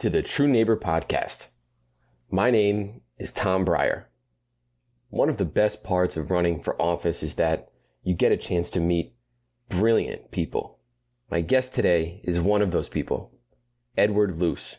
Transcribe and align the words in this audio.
to 0.00 0.08
the 0.08 0.22
True 0.22 0.48
Neighbor 0.48 0.78
podcast. 0.78 1.48
My 2.30 2.50
name 2.50 3.02
is 3.18 3.32
Tom 3.32 3.66
Breyer. 3.66 4.04
One 5.10 5.28
of 5.28 5.36
the 5.36 5.44
best 5.44 5.84
parts 5.84 6.16
of 6.16 6.30
running 6.30 6.62
for 6.62 6.80
office 6.80 7.22
is 7.22 7.34
that 7.34 7.68
you 8.02 8.14
get 8.14 8.32
a 8.32 8.38
chance 8.38 8.70
to 8.70 8.80
meet 8.80 9.12
brilliant 9.68 10.30
people. 10.30 10.78
My 11.30 11.42
guest 11.42 11.74
today 11.74 12.22
is 12.24 12.40
one 12.40 12.62
of 12.62 12.70
those 12.70 12.88
people, 12.88 13.30
Edward 13.94 14.38
Luce, 14.38 14.78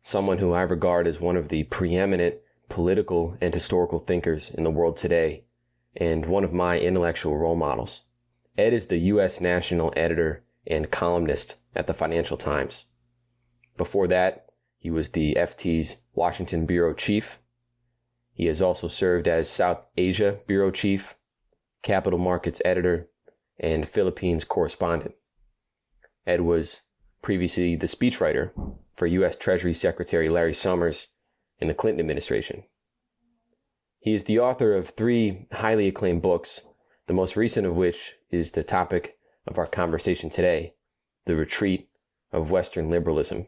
someone 0.00 0.38
who 0.38 0.52
I 0.52 0.62
regard 0.62 1.06
as 1.06 1.20
one 1.20 1.36
of 1.36 1.50
the 1.50 1.64
preeminent 1.64 2.36
political 2.70 3.36
and 3.42 3.52
historical 3.52 3.98
thinkers 3.98 4.48
in 4.48 4.64
the 4.64 4.70
world 4.70 4.96
today, 4.96 5.44
and 5.94 6.24
one 6.24 6.44
of 6.44 6.54
my 6.54 6.78
intellectual 6.78 7.36
role 7.36 7.56
models. 7.56 8.04
Ed 8.56 8.72
is 8.72 8.86
the 8.86 8.96
U.S. 8.96 9.38
national 9.38 9.92
editor 9.98 10.44
and 10.66 10.90
columnist 10.90 11.56
at 11.76 11.86
the 11.86 11.92
Financial 11.92 12.38
Times. 12.38 12.86
Before 13.80 14.06
that, 14.08 14.50
he 14.76 14.90
was 14.90 15.08
the 15.08 15.34
FT's 15.36 16.02
Washington 16.12 16.66
Bureau 16.66 16.92
Chief. 16.92 17.38
He 18.34 18.44
has 18.44 18.60
also 18.60 18.88
served 18.88 19.26
as 19.26 19.48
South 19.48 19.86
Asia 19.96 20.38
Bureau 20.46 20.70
Chief, 20.70 21.14
Capital 21.80 22.18
Markets 22.18 22.60
Editor, 22.62 23.08
and 23.58 23.88
Philippines 23.88 24.44
Correspondent. 24.44 25.14
Ed 26.26 26.42
was 26.42 26.82
previously 27.22 27.74
the 27.74 27.86
speechwriter 27.86 28.50
for 28.96 29.06
U.S. 29.06 29.34
Treasury 29.34 29.72
Secretary 29.72 30.28
Larry 30.28 30.52
Summers 30.52 31.08
in 31.58 31.66
the 31.66 31.72
Clinton 31.72 32.00
administration. 32.00 32.64
He 33.98 34.12
is 34.12 34.24
the 34.24 34.40
author 34.40 34.74
of 34.74 34.90
three 34.90 35.46
highly 35.52 35.88
acclaimed 35.88 36.20
books, 36.20 36.66
the 37.06 37.14
most 37.14 37.34
recent 37.34 37.66
of 37.66 37.76
which 37.76 38.16
is 38.28 38.50
the 38.50 38.62
topic 38.62 39.16
of 39.46 39.56
our 39.56 39.66
conversation 39.66 40.28
today 40.28 40.74
The 41.24 41.34
Retreat 41.34 41.88
of 42.30 42.50
Western 42.50 42.90
Liberalism. 42.90 43.46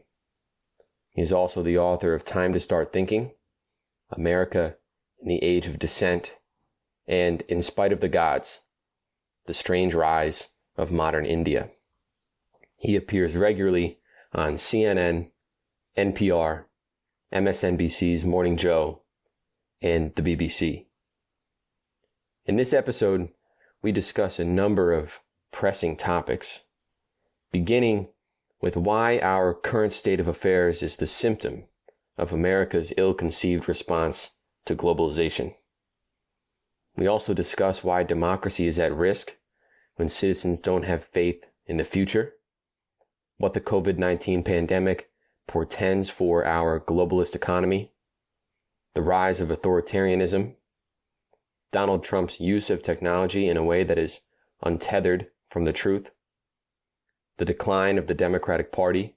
He 1.13 1.21
is 1.21 1.31
also 1.31 1.61
the 1.61 1.77
author 1.77 2.13
of 2.13 2.25
Time 2.25 2.53
to 2.53 2.59
Start 2.59 2.91
Thinking, 2.91 3.31
America 4.09 4.77
in 5.19 5.27
the 5.27 5.43
Age 5.43 5.67
of 5.67 5.79
Descent, 5.79 6.35
and 7.07 7.41
In 7.43 7.61
Spite 7.61 7.93
of 7.93 7.99
the 7.99 8.09
Gods, 8.09 8.61
The 9.45 9.53
Strange 9.53 9.93
Rise 9.93 10.49
of 10.75 10.91
Modern 10.91 11.25
India. 11.25 11.69
He 12.77 12.95
appears 12.95 13.35
regularly 13.35 13.99
on 14.33 14.55
CNN, 14.55 15.29
NPR, 15.95 16.65
MSNBC's 17.31 18.25
Morning 18.25 18.57
Joe, 18.57 19.03
and 19.81 20.15
the 20.15 20.21
BBC. 20.21 20.87
In 22.45 22.55
this 22.55 22.73
episode, 22.73 23.29
we 23.81 23.91
discuss 23.91 24.39
a 24.39 24.45
number 24.45 24.91
of 24.91 25.19
pressing 25.51 25.95
topics, 25.95 26.61
beginning 27.51 28.09
with 28.63 28.77
why 28.77 29.19
our 29.19 29.53
current 29.53 29.91
state 29.91 30.21
of 30.21 30.27
affairs 30.29 30.81
is 30.81 30.95
the 30.95 31.05
symptom 31.05 31.65
of 32.17 32.31
America's 32.31 32.93
ill 32.95 33.13
conceived 33.13 33.67
response 33.67 34.37
to 34.63 34.73
globalization. 34.73 35.53
We 36.95 37.05
also 37.05 37.33
discuss 37.33 37.83
why 37.83 38.03
democracy 38.03 38.65
is 38.65 38.79
at 38.79 38.95
risk 38.95 39.35
when 39.97 40.07
citizens 40.07 40.61
don't 40.61 40.85
have 40.85 41.03
faith 41.03 41.45
in 41.65 41.75
the 41.75 41.83
future, 41.83 42.35
what 43.35 43.53
the 43.53 43.59
COVID 43.59 43.97
19 43.97 44.43
pandemic 44.43 45.09
portends 45.45 46.09
for 46.09 46.45
our 46.45 46.79
globalist 46.79 47.35
economy, 47.35 47.91
the 48.93 49.01
rise 49.01 49.41
of 49.41 49.49
authoritarianism, 49.49 50.55
Donald 51.73 52.01
Trump's 52.01 52.39
use 52.39 52.69
of 52.69 52.81
technology 52.81 53.49
in 53.49 53.57
a 53.57 53.63
way 53.63 53.83
that 53.83 53.97
is 53.97 54.21
untethered 54.61 55.27
from 55.49 55.65
the 55.65 55.73
truth, 55.73 56.11
the 57.37 57.45
decline 57.45 57.97
of 57.97 58.07
the 58.07 58.13
Democratic 58.13 58.71
Party, 58.71 59.15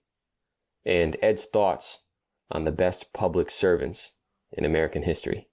and 0.85 1.17
Ed's 1.21 1.45
thoughts 1.45 2.05
on 2.51 2.65
the 2.65 2.73
best 2.73 3.13
public 3.13 3.51
servants 3.51 4.13
in 4.53 4.65
American 4.65 5.03
history. 5.03 5.49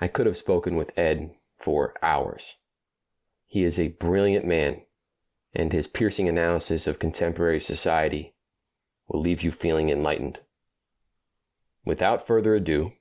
I 0.00 0.08
could 0.08 0.26
have 0.26 0.36
spoken 0.36 0.76
with 0.76 0.96
Ed 0.98 1.30
for 1.58 1.94
hours. 2.02 2.56
He 3.46 3.64
is 3.64 3.78
a 3.78 3.88
brilliant 3.88 4.44
man, 4.44 4.82
and 5.54 5.72
his 5.72 5.86
piercing 5.86 6.28
analysis 6.28 6.86
of 6.86 6.98
contemporary 6.98 7.60
society 7.60 8.34
will 9.08 9.20
leave 9.20 9.42
you 9.42 9.50
feeling 9.50 9.90
enlightened. 9.90 10.40
Without 11.84 12.26
further 12.26 12.54
ado, 12.54 12.92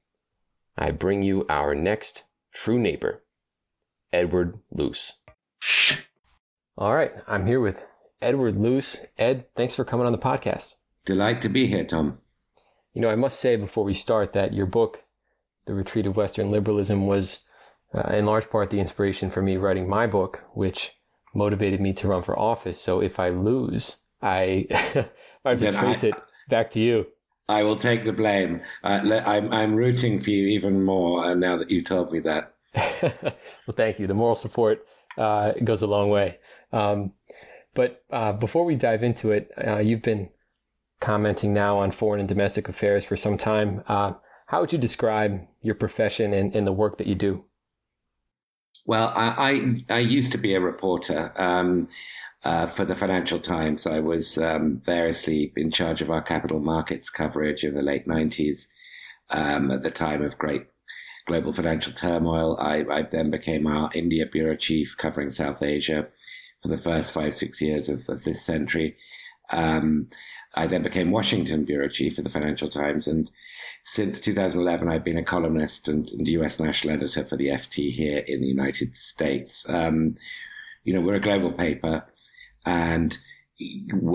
I 0.78 0.92
bring 0.92 1.22
you 1.22 1.46
our 1.50 1.76
next 1.76 2.24
true 2.54 2.80
neighbor, 2.80 3.24
Edward 4.14 4.60
Luce. 4.72 5.14
All 6.80 6.94
right, 6.94 7.12
I'm 7.28 7.48
here 7.48 7.60
with 7.60 7.84
Edward 8.22 8.60
Luce. 8.60 9.08
Ed, 9.18 9.46
thanks 9.56 9.74
for 9.74 9.84
coming 9.84 10.06
on 10.06 10.12
the 10.12 10.20
podcast. 10.20 10.76
Delight 11.06 11.42
to 11.42 11.50
be 11.50 11.66
here, 11.66 11.84
Tom. 11.84 12.20
You 12.94 13.02
know, 13.02 13.10
I 13.10 13.16
must 13.16 13.40
say 13.40 13.56
before 13.56 13.84
we 13.84 13.96
start 13.96 14.34
that 14.34 14.54
your 14.54 14.68
book, 14.68 15.02
The 15.66 15.74
Retreat 15.74 16.06
of 16.06 16.16
Western 16.16 16.52
Liberalism, 16.52 17.08
was 17.08 17.46
uh, 17.96 18.14
in 18.14 18.28
large 18.28 18.52
part 18.52 18.70
the 18.70 18.80
inspiration 18.80 19.32
for 19.32 19.42
me 19.42 19.58
writing 19.58 19.90
my 19.90 20.06
book, 20.06 20.44
which 20.54 20.92
motivated 21.34 21.82
me 21.82 21.94
to 21.94 22.08
run 22.08 22.22
for 22.22 22.38
office. 22.38 22.80
So 22.80 23.02
if 23.02 23.20
I 23.20 23.30
lose, 23.30 23.98
I 24.22 24.68
I 25.44 25.50
have 25.50 25.60
to 25.60 25.72
trace 25.72 26.04
I, 26.04 26.10
it 26.10 26.16
back 26.48 26.70
to 26.72 26.80
you. 26.80 27.08
I 27.50 27.64
will 27.64 27.78
take 27.78 28.06
the 28.06 28.14
blame. 28.14 28.62
Uh, 28.84 29.20
I'm 29.26 29.52
I'm 29.52 29.76
rooting 29.76 30.20
for 30.20 30.30
you 30.30 30.46
even 30.46 30.84
more 30.84 31.26
uh, 31.26 31.34
now 31.34 31.58
that 31.58 31.72
you 31.72 31.82
told 31.82 32.12
me 32.12 32.20
that. 32.20 32.54
well, 33.02 33.74
thank 33.74 33.98
you. 33.98 34.06
The 34.06 34.14
moral 34.14 34.36
support 34.36 34.86
uh, 35.18 35.54
goes 35.64 35.82
a 35.82 35.88
long 35.88 36.10
way. 36.10 36.38
Um, 36.72 37.14
but 37.74 38.04
uh, 38.10 38.34
before 38.34 38.66
we 38.66 38.76
dive 38.76 39.04
into 39.04 39.32
it, 39.32 39.52
uh, 39.66 39.78
you've 39.78 40.02
been 40.02 40.30
commenting 41.00 41.54
now 41.54 41.78
on 41.78 41.92
foreign 41.92 42.20
and 42.20 42.30
domestic 42.30 42.68
affairs 42.68 43.06
for 43.06 43.16
some 43.16 43.38
time. 43.38 43.84
Uh, 43.88 44.14
how 44.48 44.62
would 44.62 44.72
you 44.72 44.80
describe 44.80 45.42
your 45.62 45.76
profession 45.76 46.34
and, 46.34 46.56
and, 46.56 46.66
the 46.66 46.74
work 46.74 46.98
that 46.98 47.08
you 47.08 47.16
do? 47.16 47.46
Well, 48.86 49.12
I, 49.16 49.84
I, 49.90 49.96
I 49.96 50.00
used 50.00 50.32
to 50.32 50.38
be 50.38 50.56
a 50.56 50.62
reporter 50.62 51.34
um, 51.36 51.90
uh, 52.44 52.68
for 52.68 52.86
the 52.86 52.96
Financial 52.96 53.40
Times. 53.40 53.86
I 53.86 54.00
was 54.00 54.38
um, 54.38 54.82
variously 54.84 55.52
in 55.56 55.70
charge 55.70 56.02
of 56.02 56.10
our 56.10 56.22
capital 56.22 56.60
markets 56.60 57.10
coverage 57.10 57.64
in 57.64 57.76
the 57.76 57.82
late 57.82 58.08
90s 58.08 58.68
um, 59.30 59.70
at 59.70 59.84
the 59.84 59.92
time 59.92 60.24
of 60.24 60.38
great 60.38 60.68
global 61.28 61.52
financial 61.52 61.92
turmoil. 61.92 62.58
I, 62.60 62.86
I 62.90 63.02
then 63.02 63.30
became 63.30 63.68
our 63.68 63.92
India 63.94 64.26
bureau 64.26 64.56
chief 64.56 64.96
covering 64.98 65.32
South 65.32 65.62
Asia 65.62 66.08
for 66.68 66.76
the 66.76 66.82
first 66.82 67.14
five, 67.14 67.34
six 67.34 67.62
years 67.62 67.90
of, 67.90 68.08
of 68.10 68.24
this 68.24 68.42
century. 68.42 68.98
Um, 69.52 70.10
I 70.56 70.68
then 70.68 70.84
became 70.84 71.12
Washington 71.12 71.66
bureau 71.66 71.88
chief 71.88 72.18
of 72.18 72.24
the 72.24 72.30
Financial 72.30 72.68
Times. 72.68 73.08
And 73.08 73.32
since 73.86 74.20
2011, 74.20 74.90
I've 74.90 75.04
been 75.04 75.18
a 75.18 75.24
columnist 75.24 75.88
and, 75.88 76.10
and 76.12 76.28
US 76.28 76.60
national 76.60 76.96
editor 76.96 77.24
for 77.24 77.38
the 77.38 77.48
FT 77.48 77.92
here 77.92 78.20
in 78.20 78.42
the 78.42 78.48
United 78.48 78.98
States. 78.98 79.66
Um, 79.70 80.16
you 80.84 80.94
know, 80.94 81.02
we're 81.02 81.16
a 81.16 81.20
global 81.20 81.52
paper 81.52 82.06
and 82.66 83.18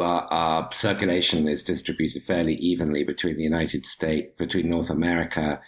our 0.00 0.68
circulation 0.72 1.48
is 1.48 1.64
distributed 1.64 2.22
fairly 2.22 2.54
evenly 2.54 3.02
between 3.02 3.36
the 3.36 3.42
United 3.42 3.86
States, 3.86 4.32
between 4.38 4.68
North 4.68 4.90
America, 4.90 5.60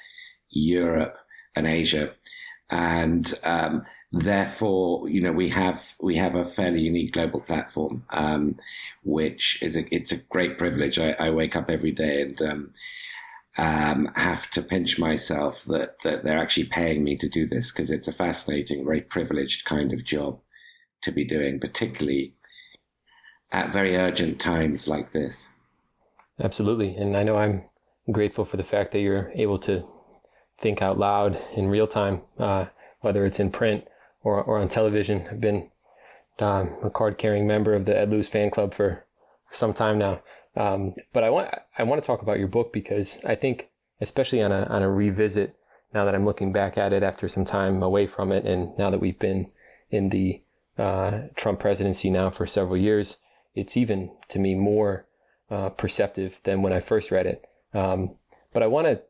Europe, 0.50 1.16
and 1.56 1.66
Asia. 1.66 2.14
And 2.70 3.32
um, 3.44 3.84
therefore, 4.14 5.08
you 5.08 5.20
know, 5.20 5.32
we 5.32 5.48
have 5.48 5.96
we 6.00 6.16
have 6.16 6.34
a 6.34 6.44
fairly 6.44 6.80
unique 6.80 7.12
global 7.12 7.40
platform, 7.40 8.04
um, 8.10 8.56
which 9.02 9.58
is 9.60 9.76
a, 9.76 9.92
it's 9.94 10.12
a 10.12 10.22
great 10.22 10.56
privilege. 10.56 10.98
I, 10.98 11.14
I 11.18 11.30
wake 11.30 11.56
up 11.56 11.68
every 11.68 11.90
day 11.90 12.22
and 12.22 12.42
um, 12.42 12.70
um, 13.58 14.08
have 14.14 14.48
to 14.50 14.62
pinch 14.62 14.98
myself 14.98 15.64
that 15.64 15.96
that 16.04 16.22
they're 16.22 16.38
actually 16.38 16.66
paying 16.66 17.02
me 17.02 17.16
to 17.16 17.28
do 17.28 17.46
this 17.46 17.72
because 17.72 17.90
it's 17.90 18.06
a 18.06 18.12
fascinating, 18.12 18.84
very 18.84 19.00
privileged 19.00 19.64
kind 19.64 19.92
of 19.92 20.04
job 20.04 20.38
to 21.02 21.10
be 21.10 21.24
doing, 21.24 21.58
particularly 21.58 22.34
at 23.50 23.72
very 23.72 23.96
urgent 23.96 24.40
times 24.40 24.86
like 24.86 25.12
this. 25.12 25.50
Absolutely, 26.38 26.94
and 26.94 27.16
I 27.16 27.24
know 27.24 27.36
I'm 27.36 27.64
grateful 28.12 28.44
for 28.44 28.56
the 28.56 28.64
fact 28.64 28.92
that 28.92 29.00
you're 29.00 29.32
able 29.34 29.58
to 29.58 29.84
think 30.58 30.82
out 30.82 30.98
loud 30.98 31.36
in 31.56 31.68
real 31.68 31.88
time, 31.88 32.22
uh, 32.38 32.66
whether 33.00 33.24
it's 33.24 33.40
in 33.40 33.50
print 33.50 33.84
or, 34.24 34.42
or 34.42 34.58
on 34.58 34.68
television. 34.68 35.28
I've 35.30 35.40
been 35.40 35.70
um, 36.40 36.76
a 36.82 36.90
card 36.90 37.18
carrying 37.18 37.46
member 37.46 37.74
of 37.74 37.84
the 37.84 37.96
Ed 37.96 38.10
Luce 38.10 38.28
fan 38.28 38.50
club 38.50 38.74
for 38.74 39.04
some 39.52 39.72
time 39.72 39.98
now. 39.98 40.22
Um, 40.56 40.94
but 41.12 41.22
I 41.22 41.30
want 41.30 41.54
I 41.78 41.84
want 41.84 42.02
to 42.02 42.06
talk 42.06 42.22
about 42.22 42.38
your 42.38 42.48
book 42.48 42.72
because 42.72 43.22
I 43.24 43.34
think, 43.34 43.70
especially 44.00 44.42
on 44.42 44.50
a 44.50 44.64
on 44.64 44.82
a 44.82 44.90
revisit, 44.90 45.56
now 45.92 46.04
that 46.04 46.14
I'm 46.14 46.24
looking 46.24 46.52
back 46.52 46.76
at 46.76 46.92
it 46.92 47.02
after 47.02 47.28
some 47.28 47.44
time 47.44 47.82
away 47.82 48.06
from 48.06 48.32
it, 48.32 48.44
and 48.44 48.76
now 48.78 48.90
that 48.90 49.00
we've 49.00 49.18
been 49.18 49.50
in 49.90 50.08
the 50.08 50.42
uh, 50.78 51.22
Trump 51.36 51.60
presidency 51.60 52.10
now 52.10 52.30
for 52.30 52.46
several 52.46 52.76
years, 52.76 53.18
it's 53.54 53.76
even 53.76 54.16
to 54.28 54.38
me 54.38 54.54
more 54.54 55.06
uh, 55.50 55.70
perceptive 55.70 56.40
than 56.44 56.62
when 56.62 56.72
I 56.72 56.80
first 56.80 57.10
read 57.10 57.26
it. 57.26 57.44
Um, 57.72 58.16
but 58.52 58.62
I 58.62 58.66
want 58.68 58.86
to 58.86 59.02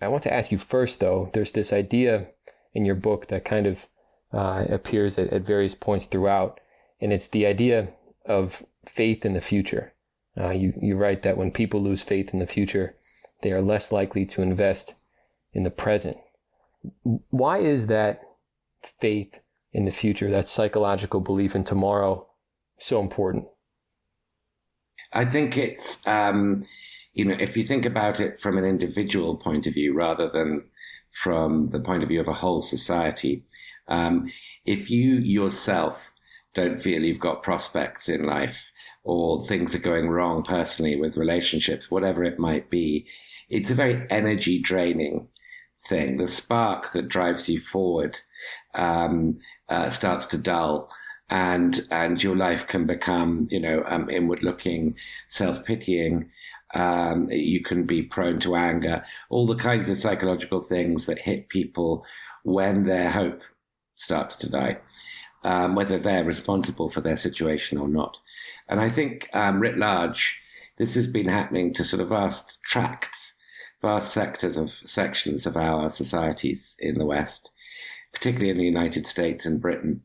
I 0.00 0.08
want 0.08 0.22
to 0.24 0.32
ask 0.32 0.52
you 0.52 0.58
first, 0.58 1.00
though. 1.00 1.30
There's 1.32 1.52
this 1.52 1.72
idea 1.72 2.28
in 2.74 2.84
your 2.84 2.94
book 2.94 3.28
that 3.28 3.44
kind 3.44 3.66
of 3.66 3.86
uh, 4.32 4.64
appears 4.68 5.18
at, 5.18 5.28
at, 5.28 5.42
various 5.42 5.74
points 5.74 6.06
throughout, 6.06 6.60
and 7.00 7.12
it's 7.12 7.28
the 7.28 7.46
idea 7.46 7.88
of 8.26 8.64
faith 8.86 9.24
in 9.24 9.32
the 9.34 9.40
future. 9.40 9.94
Uh, 10.38 10.50
you, 10.50 10.72
you 10.80 10.96
write 10.96 11.22
that 11.22 11.36
when 11.36 11.50
people 11.50 11.82
lose 11.82 12.02
faith 12.02 12.32
in 12.32 12.38
the 12.38 12.46
future, 12.46 12.96
they 13.42 13.52
are 13.52 13.62
less 13.62 13.90
likely 13.90 14.24
to 14.26 14.42
invest 14.42 14.94
in 15.52 15.64
the 15.64 15.70
present. 15.70 16.18
Why 17.30 17.58
is 17.58 17.86
that 17.86 18.22
faith 19.00 19.40
in 19.72 19.84
the 19.84 19.90
future, 19.90 20.30
that 20.30 20.48
psychological 20.48 21.20
belief 21.20 21.54
in 21.54 21.64
tomorrow, 21.64 22.26
so 22.78 23.00
important? 23.00 23.48
I 25.12 25.24
think 25.24 25.56
it's, 25.56 26.06
um, 26.06 26.66
you 27.14 27.24
know, 27.24 27.36
if 27.38 27.56
you 27.56 27.64
think 27.64 27.84
about 27.84 28.20
it 28.20 28.38
from 28.38 28.58
an 28.58 28.64
individual 28.64 29.36
point 29.36 29.66
of 29.66 29.74
view 29.74 29.94
rather 29.94 30.28
than 30.28 30.64
from 31.10 31.68
the 31.68 31.80
point 31.80 32.02
of 32.02 32.08
view 32.08 32.20
of 32.20 32.28
a 32.28 32.34
whole 32.34 32.60
society, 32.60 33.44
um, 33.88 34.30
if 34.64 34.90
you 34.90 35.14
yourself 35.16 36.12
don't 36.54 36.80
feel 36.80 37.02
you've 37.02 37.20
got 37.20 37.42
prospects 37.42 38.08
in 38.08 38.24
life 38.24 38.70
or 39.04 39.42
things 39.42 39.74
are 39.74 39.80
going 39.80 40.08
wrong 40.08 40.42
personally 40.42 40.96
with 40.96 41.16
relationships, 41.16 41.90
whatever 41.90 42.24
it 42.24 42.38
might 42.38 42.68
be, 42.70 43.06
it's 43.48 43.70
a 43.70 43.74
very 43.74 44.06
energy 44.10 44.60
draining 44.60 45.28
thing. 45.88 46.16
The 46.16 46.28
spark 46.28 46.92
that 46.92 47.08
drives 47.08 47.48
you 47.48 47.58
forward 47.58 48.20
um, 48.74 49.38
uh, 49.68 49.90
starts 49.90 50.26
to 50.26 50.38
dull 50.38 50.90
and 51.30 51.80
and 51.90 52.22
your 52.22 52.36
life 52.36 52.66
can 52.66 52.86
become 52.86 53.48
you 53.50 53.60
know 53.60 53.82
um, 53.86 54.08
inward 54.08 54.42
looking 54.42 54.94
self 55.28 55.64
pitying 55.64 56.30
um, 56.74 57.28
you 57.30 57.62
can 57.62 57.84
be 57.84 58.02
prone 58.02 58.38
to 58.40 58.56
anger 58.56 59.04
all 59.28 59.46
the 59.46 59.54
kinds 59.54 59.88
of 59.88 59.96
psychological 59.96 60.60
things 60.60 61.06
that 61.06 61.18
hit 61.18 61.48
people 61.48 62.04
when 62.44 62.84
their 62.84 63.10
hope 63.10 63.42
starts 63.98 64.36
to 64.36 64.50
die 64.50 64.78
um, 65.44 65.74
whether 65.74 65.98
they're 65.98 66.24
responsible 66.24 66.88
for 66.88 67.00
their 67.00 67.16
situation 67.16 67.78
or 67.78 67.88
not 67.88 68.16
and 68.68 68.80
i 68.80 68.88
think 68.88 69.28
um, 69.34 69.60
writ 69.60 69.76
large 69.76 70.40
this 70.78 70.94
has 70.94 71.06
been 71.06 71.28
happening 71.28 71.72
to 71.72 71.84
sort 71.84 72.00
of 72.02 72.08
vast 72.08 72.58
tracts 72.64 73.34
vast 73.82 74.12
sectors 74.12 74.56
of 74.56 74.70
sections 74.70 75.46
of 75.46 75.56
our 75.56 75.90
societies 75.90 76.76
in 76.78 76.98
the 76.98 77.06
west 77.06 77.50
particularly 78.12 78.50
in 78.50 78.58
the 78.58 78.64
united 78.64 79.06
states 79.06 79.44
and 79.44 79.60
britain 79.60 80.02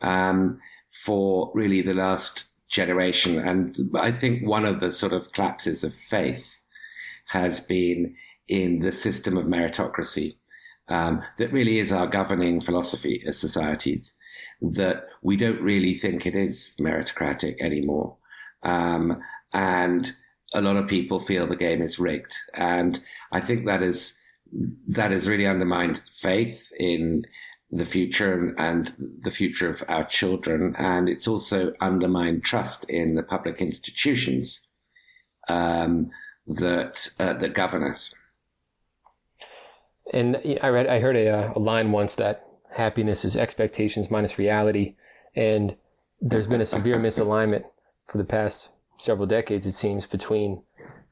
um, 0.00 0.60
for 0.90 1.50
really 1.54 1.82
the 1.82 1.94
last 1.94 2.50
generation. 2.68 3.38
And 3.38 3.90
I 3.94 4.10
think 4.10 4.46
one 4.46 4.64
of 4.64 4.80
the 4.80 4.92
sort 4.92 5.12
of 5.12 5.32
collapses 5.32 5.84
of 5.84 5.94
faith 5.94 6.56
has 7.28 7.60
been 7.60 8.16
in 8.48 8.80
the 8.80 8.92
system 8.92 9.36
of 9.36 9.46
meritocracy 9.46 10.36
um, 10.88 11.22
that 11.38 11.52
really 11.52 11.78
is 11.78 11.92
our 11.92 12.06
governing 12.06 12.60
philosophy 12.60 13.22
as 13.26 13.38
societies. 13.38 14.14
That 14.60 15.06
we 15.22 15.36
don't 15.36 15.60
really 15.60 15.94
think 15.94 16.26
it 16.26 16.34
is 16.34 16.74
meritocratic 16.80 17.60
anymore. 17.60 18.16
Um, 18.62 19.20
and 19.52 20.10
a 20.54 20.60
lot 20.60 20.76
of 20.76 20.88
people 20.88 21.20
feel 21.20 21.46
the 21.46 21.56
game 21.56 21.82
is 21.82 21.98
rigged. 21.98 22.36
And 22.54 23.02
I 23.32 23.40
think 23.40 23.66
that 23.66 23.82
is, 23.82 24.16
that 24.88 25.10
has 25.10 25.28
really 25.28 25.46
undermined 25.46 26.02
faith 26.10 26.70
in 26.78 27.24
the 27.70 27.84
future 27.84 28.54
and, 28.58 28.94
the 29.22 29.30
future 29.30 29.68
of 29.68 29.82
our 29.88 30.04
children. 30.04 30.74
And 30.78 31.08
it's 31.08 31.28
also 31.28 31.72
undermined 31.80 32.44
trust 32.44 32.84
in 32.88 33.14
the 33.14 33.22
public 33.22 33.60
institutions 33.60 34.60
um, 35.48 36.10
that 36.46 37.08
uh, 37.18 37.34
that 37.34 37.54
govern 37.54 37.82
us. 37.82 38.14
And 40.12 40.58
I 40.62 40.68
read, 40.68 40.86
I 40.86 41.00
heard 41.00 41.16
a, 41.16 41.52
a 41.56 41.58
line 41.58 41.92
once 41.92 42.14
that 42.16 42.46
happiness 42.72 43.24
is 43.24 43.36
expectations 43.36 44.10
minus 44.10 44.38
reality, 44.38 44.96
and 45.34 45.76
there's 46.20 46.46
been 46.46 46.60
a 46.60 46.66
severe 46.66 46.98
misalignment 46.98 47.64
for 48.06 48.18
the 48.18 48.24
past 48.24 48.70
several 48.98 49.26
decades, 49.26 49.66
it 49.66 49.74
seems, 49.74 50.06
between 50.06 50.62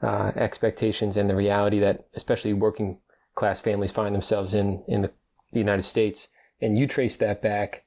uh, 0.03 0.33
expectations 0.37 1.17
and 1.17 1.31
the 1.31 1.37
reality 1.37 1.79
that 1.79 2.06
especially 2.15 2.53
working 2.53 2.99
class 3.35 3.61
families 3.61 3.93
find 3.93 4.15
themselves 4.15 4.53
in 4.53 4.85
in 4.87 5.03
the, 5.03 5.11
the 5.53 5.59
United 5.59 5.83
States. 5.83 6.29
And 6.61 6.79
you 6.79 6.87
trace 6.87 7.17
that 7.17 7.43
back 7.43 7.85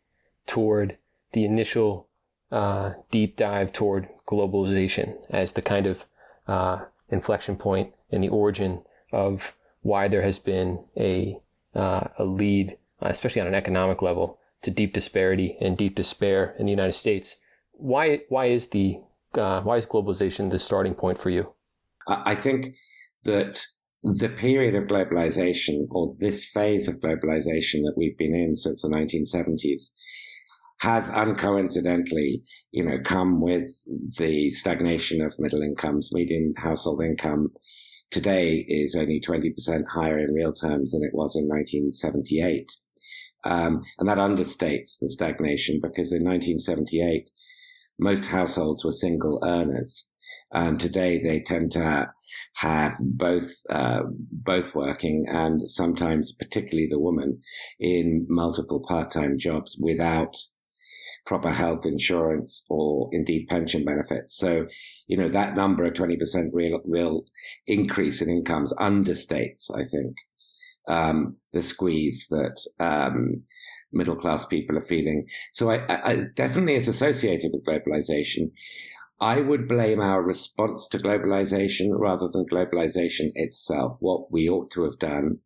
toward 0.48 0.98
the 1.34 1.46
initial 1.46 2.08
uh, 2.52 2.94
deep 3.12 3.36
dive 3.36 3.72
toward 3.72 4.10
globalization 4.28 5.18
as 5.30 5.54
the 5.54 5.62
kind 5.62 5.86
of 5.86 6.06
uh, 6.48 6.86
inflection 7.10 7.56
point 7.58 7.94
and 8.12 8.24
the 8.24 8.30
origin 8.30 8.84
of 9.12 9.56
why 9.86 10.08
there 10.08 10.24
has 10.24 10.40
been 10.40 10.84
a 10.98 11.40
uh, 11.76 12.08
a 12.18 12.26
lead, 12.26 12.76
especially 13.02 13.42
on 13.42 13.48
an 13.48 13.54
economic 13.54 14.02
level, 14.02 14.40
to 14.64 14.72
deep 14.72 14.94
disparity 14.94 15.56
and 15.62 15.78
deep 15.78 15.94
despair 15.94 16.56
in 16.58 16.66
the 16.66 16.72
United 16.72 16.94
States. 16.94 17.38
Why 17.74 18.22
why 18.30 18.46
is 18.46 18.70
the 18.70 19.00
uh, 19.36 19.62
why 19.62 19.78
is 19.78 19.86
globalization 19.86 20.50
the 20.50 20.58
starting 20.58 20.96
point 20.96 21.20
for 21.20 21.30
you? 21.30 21.54
I 22.08 22.34
think 22.34 22.74
that 23.26 23.64
the 24.02 24.30
period 24.30 24.74
of 24.74 24.86
globalization 24.86 25.86
or 25.92 26.10
this 26.20 26.50
phase 26.50 26.88
of 26.88 26.96
globalization 26.96 27.84
that 27.86 27.94
we've 27.96 28.18
been 28.18 28.34
in 28.34 28.56
since 28.56 28.82
the 28.82 28.90
1970s 28.90 29.92
has 30.80 31.12
uncoincidentally, 31.12 32.42
you 32.72 32.84
know, 32.84 32.98
come 33.04 33.40
with 33.40 33.70
the 34.18 34.50
stagnation 34.50 35.22
of 35.22 35.38
middle 35.38 35.62
incomes. 35.62 36.12
Median 36.12 36.54
household 36.58 37.04
income 37.04 37.52
today 38.12 38.66
is 38.68 38.96
only 38.96 39.20
20% 39.20 39.88
higher 39.94 40.20
in 40.20 40.34
real 40.34 40.54
terms 40.54 40.92
than 40.92 41.04
it 41.04 41.14
was 41.14 41.36
in 41.36 41.48
1978. 41.48 42.72
Um, 43.44 43.84
and 44.00 44.10
that 44.10 44.18
understates 44.18 44.98
the 45.00 45.10
stagnation 45.10 45.80
because 45.82 46.12
in 46.12 46.24
1978, 46.24 47.30
most 48.00 48.26
households 48.26 48.84
were 48.84 48.92
single 48.92 49.40
earners. 49.46 50.08
And 50.52 50.80
today 50.80 51.22
they 51.22 51.40
tend 51.40 51.72
to 51.74 52.12
have 52.56 52.94
both 53.00 53.52
uh, 53.70 54.02
both 54.32 54.74
working 54.74 55.26
and 55.28 55.70
sometimes, 55.70 56.32
particularly 56.32 56.88
the 56.90 57.00
woman, 57.00 57.42
in 57.80 58.26
multiple 58.30 58.84
part-time 58.88 59.38
jobs 59.38 59.78
without 59.80 60.36
proper 61.26 61.52
health 61.52 61.86
insurance 61.86 62.64
or 62.70 63.10
indeed 63.12 63.48
pension 63.50 63.84
benefits. 63.84 64.38
So, 64.38 64.68
you 65.08 65.18
know, 65.18 65.28
that 65.30 65.56
number 65.56 65.84
of 65.86 65.94
20% 65.94 66.18
real, 66.54 66.82
real 66.86 67.26
increase 67.66 68.22
in 68.22 68.30
incomes 68.30 68.74
understates, 68.74 69.72
I 69.74 69.84
think, 69.86 70.16
um, 70.88 71.38
the 71.52 71.64
squeeze 71.64 72.28
that, 72.30 72.60
um, 72.80 73.44
middle 73.92 74.16
class 74.16 74.46
people 74.46 74.78
are 74.78 74.86
feeling. 74.86 75.26
So 75.54 75.72
I, 75.72 75.86
I, 75.90 76.22
definitely 76.36 76.76
is 76.76 76.88
associated 76.88 77.52
with 77.54 77.66
globalization. 77.66 78.52
I 79.20 79.40
would 79.40 79.68
blame 79.68 80.02
our 80.02 80.22
response 80.22 80.90
to 80.90 80.98
globalization 80.98 81.88
rather 81.92 82.28
than 82.32 82.46
globalization 82.52 83.30
itself. 83.36 83.96
What 84.02 84.32
we 84.32 84.50
ought 84.50 84.70
to 84.72 84.84
have 84.84 85.00
done 85.00 85.40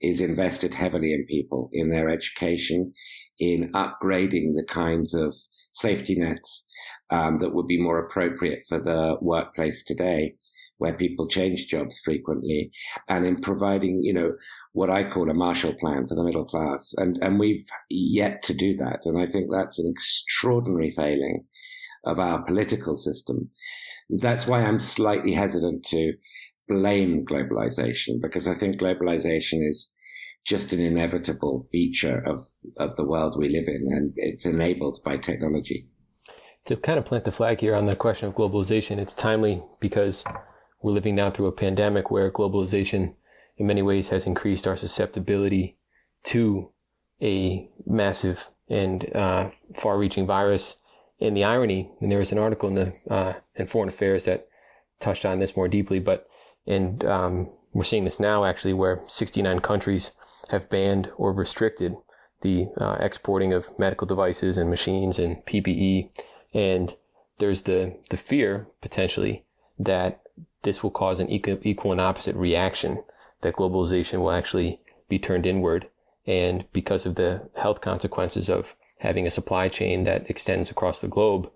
is 0.00 0.20
invested 0.20 0.74
heavily 0.74 1.12
in 1.12 1.26
people, 1.26 1.68
in 1.72 1.90
their 1.90 2.08
education, 2.08 2.92
in 3.38 3.70
upgrading 3.72 4.54
the 4.54 4.64
kinds 4.68 5.14
of 5.14 5.34
safety 5.70 6.16
nets 6.16 6.66
um, 7.10 7.38
that 7.38 7.54
would 7.54 7.66
be 7.66 7.80
more 7.80 7.98
appropriate 7.98 8.60
for 8.68 8.78
the 8.78 9.16
workplace 9.20 9.84
today, 9.84 10.34
where 10.78 10.92
people 10.92 11.28
change 11.28 11.66
jobs 11.66 12.00
frequently, 12.00 12.70
and 13.08 13.24
in 13.24 13.40
providing, 13.40 14.02
you 14.02 14.12
know, 14.12 14.32
what 14.72 14.90
I 14.90 15.04
call 15.04 15.30
a 15.30 15.34
Marshall 15.34 15.74
Plan 15.74 16.06
for 16.06 16.14
the 16.14 16.24
middle 16.24 16.44
class. 16.44 16.92
And 16.96 17.18
and 17.22 17.38
we've 17.38 17.66
yet 17.88 18.42
to 18.44 18.54
do 18.54 18.76
that, 18.76 19.00
and 19.04 19.18
I 19.18 19.26
think 19.26 19.50
that's 19.50 19.78
an 19.78 19.88
extraordinary 19.88 20.90
failing 20.90 21.44
of 22.04 22.18
our 22.18 22.42
political 22.42 22.96
system. 22.96 23.50
That's 24.08 24.46
why 24.46 24.62
I'm 24.62 24.78
slightly 24.78 25.32
hesitant 25.32 25.84
to 25.86 26.14
blame 26.68 27.24
globalization 27.24 28.20
because 28.20 28.46
I 28.46 28.54
think 28.54 28.80
globalization 28.80 29.66
is 29.66 29.94
just 30.44 30.72
an 30.72 30.80
inevitable 30.80 31.60
feature 31.60 32.18
of, 32.26 32.42
of 32.78 32.96
the 32.96 33.04
world 33.04 33.36
we 33.36 33.48
live 33.48 33.68
in 33.68 33.86
and 33.92 34.12
it's 34.16 34.46
enabled 34.46 35.00
by 35.04 35.16
technology. 35.16 35.86
To 36.64 36.76
kind 36.76 36.98
of 36.98 37.04
plant 37.04 37.24
the 37.24 37.32
flag 37.32 37.60
here 37.60 37.74
on 37.74 37.86
the 37.86 37.96
question 37.96 38.28
of 38.28 38.34
globalization, 38.34 38.98
it's 38.98 39.14
timely 39.14 39.62
because 39.80 40.24
we're 40.82 40.92
living 40.92 41.14
now 41.14 41.30
through 41.30 41.46
a 41.46 41.52
pandemic 41.52 42.10
where 42.10 42.30
globalization 42.30 43.14
in 43.56 43.66
many 43.66 43.82
ways 43.82 44.08
has 44.08 44.26
increased 44.26 44.66
our 44.66 44.76
susceptibility 44.76 45.76
to 46.24 46.70
a 47.20 47.68
massive 47.86 48.50
and 48.68 49.14
uh, 49.14 49.50
far 49.74 49.98
reaching 49.98 50.26
virus 50.26 50.80
and 51.20 51.36
the 51.36 51.44
irony, 51.44 51.90
and 52.00 52.10
there 52.10 52.18
was 52.18 52.32
an 52.32 52.38
article 52.38 52.68
in 52.68 52.74
the 52.76 52.94
uh, 53.12 53.34
in 53.56 53.66
Foreign 53.66 53.88
Affairs 53.88 54.24
that 54.26 54.48
touched 55.00 55.24
on 55.24 55.40
this 55.40 55.56
more 55.56 55.68
deeply, 55.68 55.98
but 55.98 56.28
and 56.66 57.04
um, 57.04 57.52
we're 57.72 57.84
seeing 57.84 58.04
this 58.04 58.20
now 58.20 58.44
actually, 58.44 58.72
where 58.72 59.02
69 59.06 59.60
countries 59.60 60.12
have 60.50 60.70
banned 60.70 61.10
or 61.16 61.32
restricted 61.32 61.96
the 62.40 62.68
uh, 62.80 62.96
exporting 63.00 63.52
of 63.52 63.76
medical 63.78 64.06
devices 64.06 64.56
and 64.56 64.70
machines 64.70 65.18
and 65.18 65.44
PPE, 65.44 66.10
and 66.54 66.96
there's 67.38 67.62
the 67.62 67.96
the 68.10 68.16
fear 68.16 68.68
potentially 68.80 69.44
that 69.78 70.20
this 70.62 70.82
will 70.82 70.90
cause 70.90 71.20
an 71.20 71.28
equal, 71.28 71.58
equal 71.62 71.92
and 71.92 72.00
opposite 72.00 72.36
reaction, 72.36 73.04
that 73.42 73.54
globalization 73.54 74.20
will 74.20 74.30
actually 74.30 74.80
be 75.08 75.18
turned 75.18 75.46
inward, 75.46 75.88
and 76.26 76.64
because 76.72 77.06
of 77.06 77.14
the 77.14 77.48
health 77.60 77.80
consequences 77.80 78.48
of 78.48 78.74
having 78.98 79.26
a 79.26 79.30
supply 79.30 79.68
chain 79.68 80.04
that 80.04 80.28
extends 80.28 80.70
across 80.70 81.00
the 81.00 81.08
globe, 81.08 81.50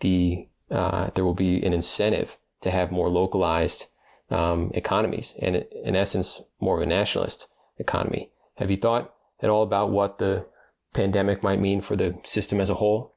the 0.00 0.48
uh, 0.70 1.10
there 1.14 1.24
will 1.24 1.34
be 1.34 1.62
an 1.64 1.72
incentive 1.72 2.38
to 2.62 2.70
have 2.70 2.90
more 2.90 3.08
localized 3.10 3.86
um, 4.32 4.70
economies 4.74 5.34
and, 5.38 5.66
in 5.84 5.94
essence, 5.94 6.42
more 6.60 6.76
of 6.76 6.82
a 6.82 6.86
nationalist 6.86 7.48
economy. 7.78 8.30
Have 8.56 8.70
you 8.70 8.76
thought 8.76 9.14
at 9.40 9.50
all 9.50 9.62
about 9.62 9.90
what 9.90 10.18
the 10.18 10.46
pandemic 10.94 11.42
might 11.42 11.60
mean 11.60 11.80
for 11.80 11.96
the 11.96 12.18
system 12.24 12.60
as 12.60 12.70
a 12.70 12.74
whole? 12.74 13.16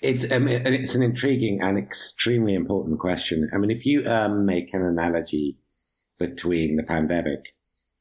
It's 0.00 0.30
um, 0.30 0.46
it's 0.48 0.94
an 0.94 1.02
intriguing 1.02 1.60
and 1.60 1.76
extremely 1.76 2.54
important 2.54 3.00
question. 3.00 3.50
I 3.52 3.58
mean, 3.58 3.70
if 3.70 3.84
you 3.84 4.06
um, 4.06 4.46
make 4.46 4.72
an 4.72 4.82
analogy 4.82 5.58
between 6.18 6.76
the 6.76 6.84
pandemic 6.84 7.54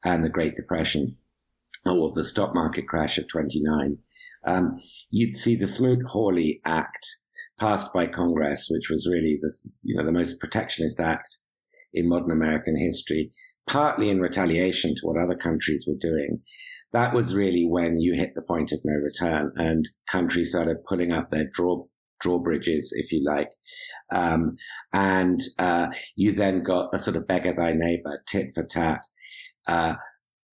and 0.03 0.23
the 0.23 0.29
Great 0.29 0.55
Depression, 0.55 1.17
or 1.85 2.11
the 2.13 2.23
stock 2.23 2.53
market 2.53 2.87
crash 2.87 3.17
of 3.17 3.27
29, 3.27 3.97
um, 4.45 4.79
you'd 5.09 5.35
see 5.35 5.55
the 5.55 5.67
Smoot-Hawley 5.67 6.61
Act 6.63 7.17
passed 7.59 7.91
by 7.91 8.05
Congress, 8.05 8.67
which 8.69 8.89
was 8.89 9.09
really 9.11 9.39
the, 9.41 9.51
you 9.81 9.97
know, 9.97 10.05
the 10.05 10.11
most 10.11 10.39
protectionist 10.39 10.99
act 10.99 11.39
in 11.95 12.09
modern 12.09 12.31
American 12.31 12.77
history, 12.77 13.31
partly 13.67 14.09
in 14.09 14.19
retaliation 14.19 14.93
to 14.95 15.01
what 15.07 15.17
other 15.21 15.35
countries 15.35 15.85
were 15.87 15.97
doing. 15.99 16.41
That 16.93 17.13
was 17.13 17.35
really 17.35 17.65
when 17.67 17.97
you 17.97 18.13
hit 18.13 18.33
the 18.35 18.43
point 18.43 18.71
of 18.71 18.79
no 18.83 18.93
return 18.93 19.51
and 19.55 19.89
countries 20.09 20.51
started 20.51 20.85
pulling 20.87 21.11
up 21.11 21.31
their 21.31 21.49
draw, 21.51 21.85
drawbridges, 22.21 22.93
if 22.95 23.11
you 23.11 23.23
like. 23.25 23.49
Um, 24.11 24.55
and, 24.93 25.39
uh, 25.57 25.87
you 26.15 26.31
then 26.31 26.63
got 26.63 26.93
a 26.93 26.99
sort 26.99 27.17
of 27.17 27.27
beggar 27.27 27.53
thy 27.53 27.73
neighbor, 27.73 28.21
tit 28.27 28.51
for 28.53 28.63
tat, 28.63 29.01
uh, 29.67 29.95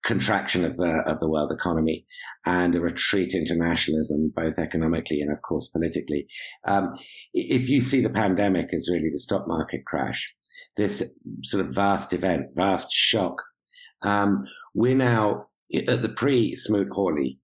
contraction 0.04 0.64
of 0.64 0.76
the 0.76 1.02
of 1.06 1.20
the 1.20 1.28
world 1.28 1.52
economy 1.52 2.04
and 2.44 2.74
a 2.74 2.80
retreat 2.80 3.34
into 3.34 3.54
nationalism, 3.56 4.32
both 4.34 4.58
economically 4.58 5.20
and 5.20 5.30
of 5.30 5.42
course 5.42 5.68
politically. 5.68 6.26
Um, 6.66 6.94
if 7.32 7.68
you 7.68 7.80
see 7.80 8.00
the 8.00 8.10
pandemic 8.10 8.74
as 8.74 8.88
really 8.92 9.10
the 9.10 9.18
stock 9.18 9.46
market 9.46 9.84
crash, 9.86 10.34
this 10.76 11.12
sort 11.42 11.64
of 11.64 11.74
vast 11.74 12.12
event, 12.12 12.48
vast 12.54 12.92
shock, 12.92 13.42
um, 14.02 14.44
we're 14.74 14.96
now 14.96 15.46
at 15.74 16.02
the 16.02 16.08
pre 16.08 16.56
Smoot-Hawley 16.56 17.38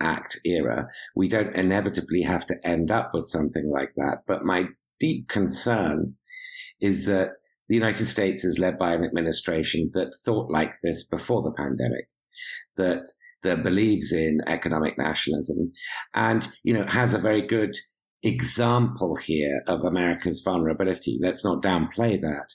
Act 0.00 0.38
era. 0.44 0.88
We 1.14 1.28
don't 1.28 1.54
inevitably 1.54 2.22
have 2.22 2.46
to 2.46 2.56
end 2.64 2.90
up 2.90 3.10
with 3.12 3.26
something 3.26 3.70
like 3.70 3.92
that. 3.96 4.22
But 4.26 4.44
my 4.44 4.68
deep 4.98 5.28
concern 5.28 6.14
is 6.80 7.06
that 7.06 7.32
the 7.68 7.74
United 7.74 8.06
States 8.06 8.44
is 8.44 8.58
led 8.58 8.78
by 8.78 8.94
an 8.94 9.04
administration 9.04 9.90
that 9.94 10.16
thought 10.24 10.50
like 10.50 10.72
this 10.82 11.04
before 11.06 11.42
the 11.42 11.52
pandemic, 11.52 12.08
that 12.76 13.12
that 13.42 13.62
believes 13.62 14.12
in 14.12 14.40
economic 14.46 14.98
nationalism, 14.98 15.68
and 16.14 16.48
you 16.62 16.72
know 16.72 16.86
has 16.86 17.14
a 17.14 17.18
very 17.18 17.42
good 17.42 17.76
example 18.22 19.16
here 19.16 19.62
of 19.68 19.84
America's 19.84 20.42
vulnerability. 20.44 21.18
Let's 21.20 21.44
not 21.44 21.62
downplay 21.62 22.20
that, 22.20 22.54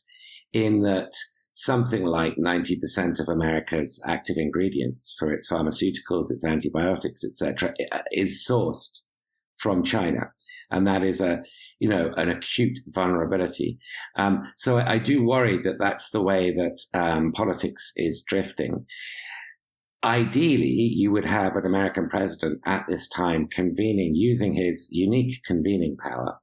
in 0.51 0.79
that 0.81 1.11
something 1.53 2.03
like 2.03 2.35
90% 2.35 3.19
of 3.19 3.29
America's 3.29 4.01
active 4.07 4.37
ingredients 4.37 5.15
for 5.17 5.31
its 5.31 5.47
pharmaceuticals, 5.49 6.31
its 6.31 6.43
antibiotics, 6.43 7.23
etc., 7.23 7.73
uh, 7.91 7.99
is 8.11 8.45
sourced 8.45 9.01
from 9.57 9.83
China. 9.83 10.31
And 10.71 10.87
that 10.87 11.03
is 11.03 11.21
a, 11.21 11.41
you 11.79 11.89
know, 11.89 12.11
an 12.17 12.29
acute 12.29 12.79
vulnerability. 12.87 13.77
Um, 14.17 14.51
so 14.57 14.77
I, 14.77 14.93
I, 14.93 14.97
do 14.97 15.23
worry 15.23 15.57
that 15.57 15.79
that's 15.79 16.09
the 16.09 16.21
way 16.21 16.51
that 16.51 16.79
um, 16.93 17.31
politics 17.31 17.91
is 17.95 18.23
drifting. 18.27 18.85
Ideally, 20.03 20.67
you 20.67 21.11
would 21.11 21.25
have 21.25 21.55
an 21.55 21.65
American 21.65 22.09
president 22.09 22.59
at 22.65 22.85
this 22.87 23.07
time 23.07 23.47
convening, 23.47 24.15
using 24.15 24.53
his 24.53 24.89
unique 24.91 25.43
convening 25.45 25.95
power 26.03 26.39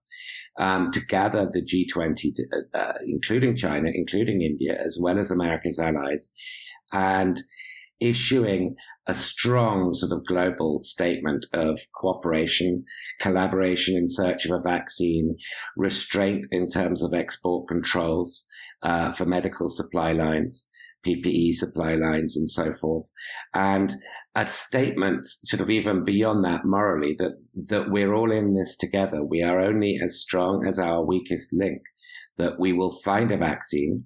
um, 0.58 0.90
to 0.92 1.00
gather 1.06 1.50
the 1.50 1.62
G20, 1.62 2.34
to, 2.34 2.46
uh, 2.52 2.78
uh, 2.78 2.92
including 3.06 3.56
China, 3.56 3.90
including 3.92 4.42
India, 4.42 4.76
as 4.78 4.98
well 5.00 5.18
as 5.18 5.30
America's 5.30 5.78
allies, 5.78 6.32
and 6.92 7.40
issuing 8.00 8.75
a 9.07 9.14
strong 9.14 9.92
sort 9.92 10.12
of 10.12 10.26
global 10.26 10.80
statement 10.83 11.47
of 11.52 11.80
cooperation, 11.95 12.85
collaboration 13.21 13.97
in 13.97 14.09
search 14.09 14.47
of 14.47 14.52
a 14.52 14.62
vaccine, 14.62 15.37
restraint 15.76 16.47
in 16.50 16.69
terms 16.69 17.02
of 17.02 17.14
export 17.14 17.69
controls 17.69 18.47
uh, 18.83 19.12
for 19.12 19.26
medical 19.26 19.69
supply 19.69 20.12
lines, 20.12 20.69
PPE 21.07 21.52
supply 21.54 21.95
lines 21.95 22.37
and 22.37 22.49
so 22.49 22.73
forth. 22.73 23.11
And 23.54 23.95
a 24.35 24.47
statement 24.49 25.26
sort 25.45 25.61
of 25.61 25.71
even 25.71 26.04
beyond 26.04 26.45
that 26.45 26.64
morally 26.64 27.14
that, 27.19 27.37
that 27.69 27.90
we're 27.90 28.14
all 28.14 28.30
in 28.30 28.54
this 28.54 28.76
together. 28.76 29.25
We 29.25 29.42
are 29.42 29.61
only 29.61 29.99
as 30.02 30.21
strong 30.21 30.66
as 30.66 30.78
our 30.78 31.04
weakest 31.04 31.52
link, 31.52 31.83
that 32.38 32.59
we 32.59 32.73
will 32.73 32.90
find 33.02 33.30
a 33.30 33.37
vaccine 33.37 34.04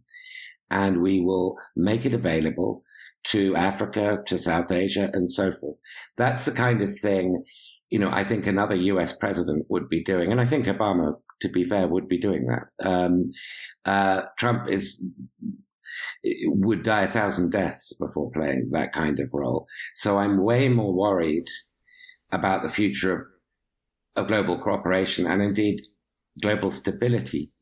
and 0.71 1.03
we 1.03 1.21
will 1.21 1.57
make 1.77 2.05
it 2.05 2.15
available 2.15 2.83
to 3.25 3.57
Africa, 3.57 4.19
to 4.27 4.39
South 4.39 4.71
Asia 4.71 5.11
and 5.13 5.31
so 5.31 5.53
forth. 5.53 5.77
That's 6.17 6.45
the 6.45 6.53
kind 6.53 6.83
of 6.83 6.97
thing, 6.99 7.43
you 7.91 7.99
know, 7.99 8.11
I 8.11 8.25
think 8.25 8.47
another 8.47 8.75
US 8.75 9.13
president 9.13 9.67
would 9.69 9.89
be 9.89 10.03
doing. 10.03 10.31
And 10.31 10.41
I 10.41 10.47
think 10.47 10.67
Obama, 10.67 11.15
to 11.41 11.49
be 11.49 11.65
fair, 11.65 11.89
would 11.89 12.09
be 12.09 12.19
doing 12.19 12.47
that. 12.47 12.71
Um, 12.87 13.31
uh, 13.85 14.23
Trump 14.39 14.69
is 14.69 15.05
would 16.47 16.83
die 16.83 17.03
a 17.03 17.09
thousand 17.09 17.51
deaths 17.51 17.93
before 17.93 18.31
playing 18.33 18.71
that 18.73 18.93
kind 18.93 19.21
of 19.21 19.31
role. 19.33 19.67
So 19.95 20.19
I'm 20.19 20.43
way 20.43 20.69
more 20.69 20.95
worried 20.95 21.47
about 22.33 22.63
the 22.63 22.69
future 22.69 23.15
of, 24.17 24.25
of 24.25 24.29
global 24.29 24.59
cooperation 24.59 25.27
and 25.27 25.43
indeed 25.43 25.83
global 26.43 26.71
stability 26.71 27.53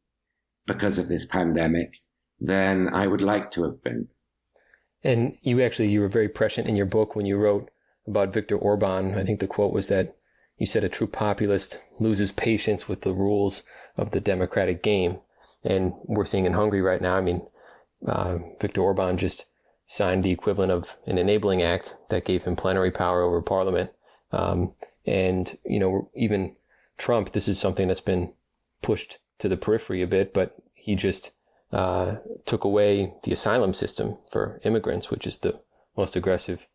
because 0.66 0.98
of 0.98 1.08
this 1.08 1.26
pandemic 1.26 1.96
than 2.40 2.92
I 2.92 3.06
would 3.06 3.22
like 3.22 3.50
to 3.52 3.64
have 3.64 3.82
been. 3.82 4.08
And 5.04 5.36
you 5.42 5.60
actually, 5.60 5.88
you 5.88 6.00
were 6.00 6.08
very 6.08 6.28
prescient 6.28 6.68
in 6.68 6.76
your 6.76 6.86
book 6.86 7.16
when 7.16 7.26
you 7.26 7.36
wrote 7.36 7.70
about 8.06 8.32
Viktor 8.32 8.56
Orban. 8.56 9.14
I 9.14 9.24
think 9.24 9.40
the 9.40 9.46
quote 9.46 9.72
was 9.72 9.88
that 9.88 10.16
you 10.58 10.66
said 10.66 10.84
a 10.84 10.88
true 10.88 11.06
populist 11.06 11.78
loses 11.98 12.30
patience 12.30 12.88
with 12.88 13.02
the 13.02 13.12
rules 13.12 13.64
of 13.96 14.12
the 14.12 14.20
democratic 14.20 14.82
game. 14.82 15.20
And 15.64 15.94
we're 16.04 16.24
seeing 16.24 16.46
in 16.46 16.52
Hungary 16.52 16.82
right 16.82 17.00
now, 17.00 17.16
I 17.16 17.20
mean, 17.20 17.46
uh, 18.06 18.38
Viktor 18.60 18.80
Orban 18.80 19.16
just 19.16 19.46
signed 19.86 20.22
the 20.22 20.30
equivalent 20.30 20.72
of 20.72 20.96
an 21.06 21.18
enabling 21.18 21.62
act 21.62 21.96
that 22.08 22.24
gave 22.24 22.44
him 22.44 22.56
plenary 22.56 22.90
power 22.90 23.22
over 23.22 23.42
parliament. 23.42 23.90
Um, 24.30 24.74
and, 25.04 25.58
you 25.64 25.78
know, 25.78 26.10
even 26.14 26.56
Trump, 26.96 27.32
this 27.32 27.48
is 27.48 27.58
something 27.58 27.88
that's 27.88 28.00
been 28.00 28.34
pushed 28.80 29.18
to 29.38 29.48
the 29.48 29.56
periphery 29.56 30.02
a 30.02 30.06
bit, 30.06 30.32
but 30.32 30.56
he 30.72 30.94
just 30.94 31.32
uh, 31.72 32.16
took 32.44 32.64
away 32.64 33.14
the 33.24 33.32
asylum 33.32 33.72
system 33.74 34.18
for 34.30 34.60
immigrants, 34.64 35.10
which 35.10 35.26
is 35.26 35.38
the 35.38 35.60
most 35.96 36.16
aggressive 36.16 36.66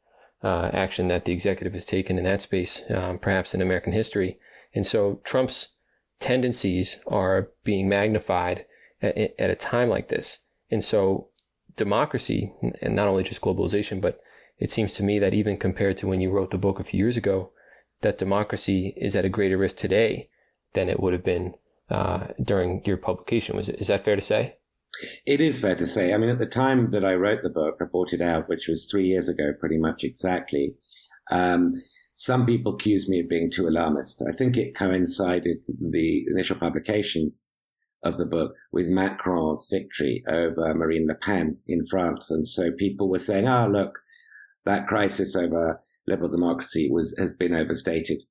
uh, 0.43 0.69
action 0.73 1.07
that 1.07 1.25
the 1.25 1.31
executive 1.31 1.73
has 1.73 1.85
taken 1.85 2.17
in 2.17 2.23
that 2.23 2.41
space, 2.41 2.83
um, 2.91 3.19
perhaps 3.19 3.53
in 3.53 3.61
American 3.61 3.93
history. 3.93 4.37
And 4.73 4.85
so 4.85 5.21
Trump's 5.23 5.75
tendencies 6.19 7.01
are 7.07 7.49
being 7.63 7.87
magnified 7.89 8.65
at, 9.01 9.17
at 9.39 9.49
a 9.49 9.55
time 9.55 9.89
like 9.89 10.09
this. 10.09 10.45
And 10.69 10.83
so 10.83 11.29
democracy, 11.75 12.53
and 12.81 12.95
not 12.95 13.07
only 13.07 13.23
just 13.23 13.41
globalization, 13.41 14.01
but 14.01 14.19
it 14.59 14.71
seems 14.71 14.93
to 14.93 15.03
me 15.03 15.19
that 15.19 15.33
even 15.33 15.57
compared 15.57 15.97
to 15.97 16.07
when 16.07 16.21
you 16.21 16.31
wrote 16.31 16.51
the 16.51 16.57
book 16.57 16.79
a 16.79 16.83
few 16.83 16.99
years 16.99 17.17
ago, 17.17 17.51
that 18.01 18.17
democracy 18.17 18.93
is 18.97 19.15
at 19.15 19.25
a 19.25 19.29
greater 19.29 19.57
risk 19.57 19.77
today 19.77 20.29
than 20.73 20.89
it 20.89 20.99
would 20.99 21.13
have 21.13 21.23
been 21.23 21.55
uh, 21.89 22.27
during 22.43 22.83
your 22.85 22.97
publication. 22.97 23.55
Was 23.55 23.69
it, 23.69 23.79
is 23.79 23.87
that 23.87 24.03
fair 24.03 24.15
to 24.15 24.21
say? 24.21 24.57
It 25.25 25.41
is 25.41 25.59
fair 25.59 25.75
to 25.75 25.87
say. 25.87 26.13
I 26.13 26.17
mean, 26.17 26.29
at 26.29 26.39
the 26.39 26.45
time 26.45 26.91
that 26.91 27.05
I 27.05 27.15
wrote 27.15 27.43
the 27.43 27.49
book, 27.49 27.79
reported 27.79 28.21
out, 28.21 28.49
which 28.49 28.67
was 28.67 28.87
three 28.89 29.05
years 29.05 29.29
ago, 29.29 29.53
pretty 29.59 29.77
much 29.77 30.03
exactly, 30.03 30.75
um, 31.31 31.73
some 32.13 32.45
people 32.45 32.73
accused 32.73 33.09
me 33.09 33.19
of 33.19 33.29
being 33.29 33.51
too 33.51 33.67
alarmist. 33.67 34.23
I 34.27 34.35
think 34.35 34.57
it 34.57 34.75
coincided 34.75 35.57
the 35.67 36.25
initial 36.31 36.55
publication 36.55 37.33
of 38.03 38.17
the 38.17 38.25
book 38.25 38.53
with 38.71 38.87
Macron's 38.87 39.67
victory 39.71 40.23
over 40.27 40.73
Marine 40.73 41.07
Le 41.07 41.15
Pen 41.15 41.57
in 41.67 41.85
France. 41.85 42.31
And 42.31 42.47
so 42.47 42.71
people 42.71 43.09
were 43.09 43.19
saying, 43.19 43.47
ah, 43.47 43.65
oh, 43.65 43.69
look, 43.69 43.99
that 44.65 44.87
crisis 44.87 45.35
over 45.35 45.81
liberal 46.07 46.29
democracy 46.29 46.89
was, 46.91 47.15
has 47.19 47.33
been 47.33 47.53
overstated. 47.53 48.23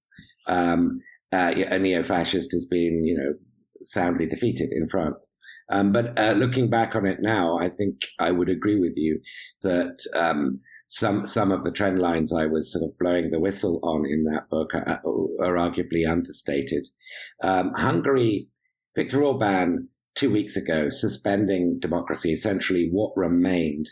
Um, 0.48 0.98
uh, 1.32 1.52
a 1.70 1.78
neo-fascist 1.78 2.52
has 2.52 2.66
been, 2.66 3.04
you 3.04 3.16
know, 3.16 3.34
soundly 3.82 4.26
defeated 4.26 4.70
in 4.72 4.86
France. 4.86 5.30
Um, 5.68 5.92
but 5.92 6.18
uh, 6.18 6.32
looking 6.32 6.70
back 6.70 6.94
on 6.94 7.06
it 7.06 7.18
now, 7.20 7.58
I 7.58 7.68
think 7.68 7.96
I 8.20 8.30
would 8.30 8.48
agree 8.48 8.78
with 8.78 8.92
you 8.96 9.20
that 9.62 9.96
um, 10.14 10.60
some 10.86 11.26
some 11.26 11.50
of 11.50 11.64
the 11.64 11.72
trend 11.72 11.98
lines 11.98 12.32
I 12.32 12.46
was 12.46 12.72
sort 12.72 12.84
of 12.84 12.98
blowing 12.98 13.30
the 13.30 13.40
whistle 13.40 13.80
on 13.82 14.06
in 14.06 14.24
that 14.24 14.48
book 14.48 14.74
are, 14.74 15.00
are 15.42 15.54
arguably 15.54 16.08
understated. 16.08 16.86
Um, 17.42 17.72
Hungary 17.74 18.48
Viktor 18.94 19.22
Orban, 19.22 19.88
two 20.14 20.30
weeks 20.30 20.56
ago, 20.56 20.88
suspending 20.88 21.78
democracy, 21.80 22.32
essentially 22.32 22.88
what 22.90 23.12
remained 23.16 23.90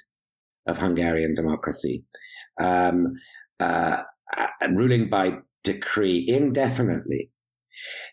of 0.67 0.79
Hungarian 0.79 1.35
democracy, 1.35 2.05
um, 2.59 3.13
uh, 3.61 3.99
uh, 4.37 4.47
ruling 4.71 5.11
by 5.11 5.39
decree 5.63 6.25
indefinitely 6.27 7.31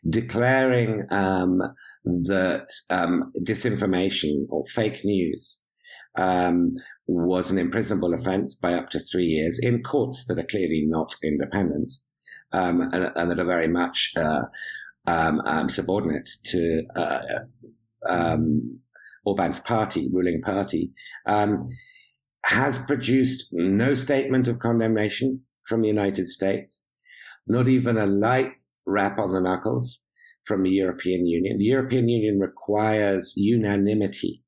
declaring 0.10 1.04
um, 1.12 1.62
that 2.04 2.68
um, 2.90 3.32
disinformation 3.44 4.46
or 4.50 4.66
fake 4.66 5.04
news 5.04 5.64
um, 6.18 6.74
was 7.08 7.52
an 7.52 7.58
imprisonable 7.58 8.14
offence 8.14 8.56
by 8.56 8.74
up 8.74 8.90
to 8.90 9.00
three 9.00 9.26
years 9.26 9.60
in 9.62 9.84
courts 9.84 10.26
that 10.28 10.40
are 10.40 10.48
clearly 10.50 10.86
not 10.88 11.16
independent 11.24 11.94
um, 12.52 12.82
and, 12.94 13.12
and, 13.16 13.32
that 13.32 13.40
are 13.40 13.46
very 13.46 13.68
much 13.68 14.14
uh, 14.18 14.42
um, 15.08 15.40
um, 15.46 15.70
subordinate 15.70 16.30
to 16.46 16.84
uh, 16.96 17.20
Orban's 19.24 19.60
party, 19.60 20.10
ruling 20.12 20.42
party, 20.42 20.92
has 22.46 22.80
produced 22.80 23.50
no 23.52 23.94
statement 23.94 24.48
of 24.48 24.60
condemnation 24.60 25.42
from 25.68 25.82
the 25.82 25.88
United 25.88 26.28
States, 26.28 26.86
not 27.48 27.68
even 27.68 27.98
a 27.98 28.06
light 28.06 28.54
rap 28.92 29.18
on 29.20 29.34
the 29.34 29.42
knuckles 29.42 30.04
from 30.44 30.64
the 30.64 30.72
European 30.72 31.26
Union. 31.26 31.58
The 31.58 31.66
European 31.66 32.10
Union 32.10 32.40
requires 32.40 33.34
unanimity 33.38 34.44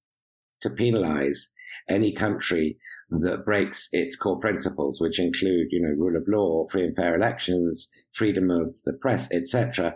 to 0.62 0.69
penalize 0.69 1.51
any 1.89 2.12
country 2.12 2.77
that 3.09 3.45
breaks 3.45 3.89
its 3.91 4.15
core 4.15 4.39
principles, 4.39 5.00
which 5.00 5.19
include, 5.19 5.67
you 5.71 5.81
know, 5.81 5.89
rule 5.89 6.15
of 6.15 6.27
law, 6.27 6.65
free 6.71 6.83
and 6.83 6.95
fair 6.95 7.15
elections, 7.15 7.89
freedom 8.12 8.50
of 8.50 8.73
the 8.85 8.93
press, 8.93 9.29
etc. 9.31 9.95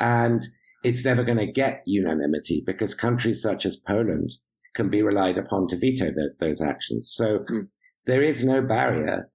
And 0.00 0.42
it's 0.82 1.04
never 1.04 1.22
going 1.22 1.38
to 1.38 1.50
get 1.50 1.82
unanimity 1.86 2.62
because 2.66 2.94
countries 2.94 3.42
such 3.42 3.64
as 3.64 3.76
Poland 3.76 4.32
can 4.74 4.88
be 4.88 5.02
relied 5.02 5.38
upon 5.38 5.68
to 5.68 5.78
veto 5.78 6.06
the, 6.06 6.30
those 6.40 6.60
actions. 6.60 7.12
So 7.14 7.40
mm. 7.40 7.68
there 8.06 8.22
is 8.22 8.42
no 8.42 8.62
barrier 8.62 9.30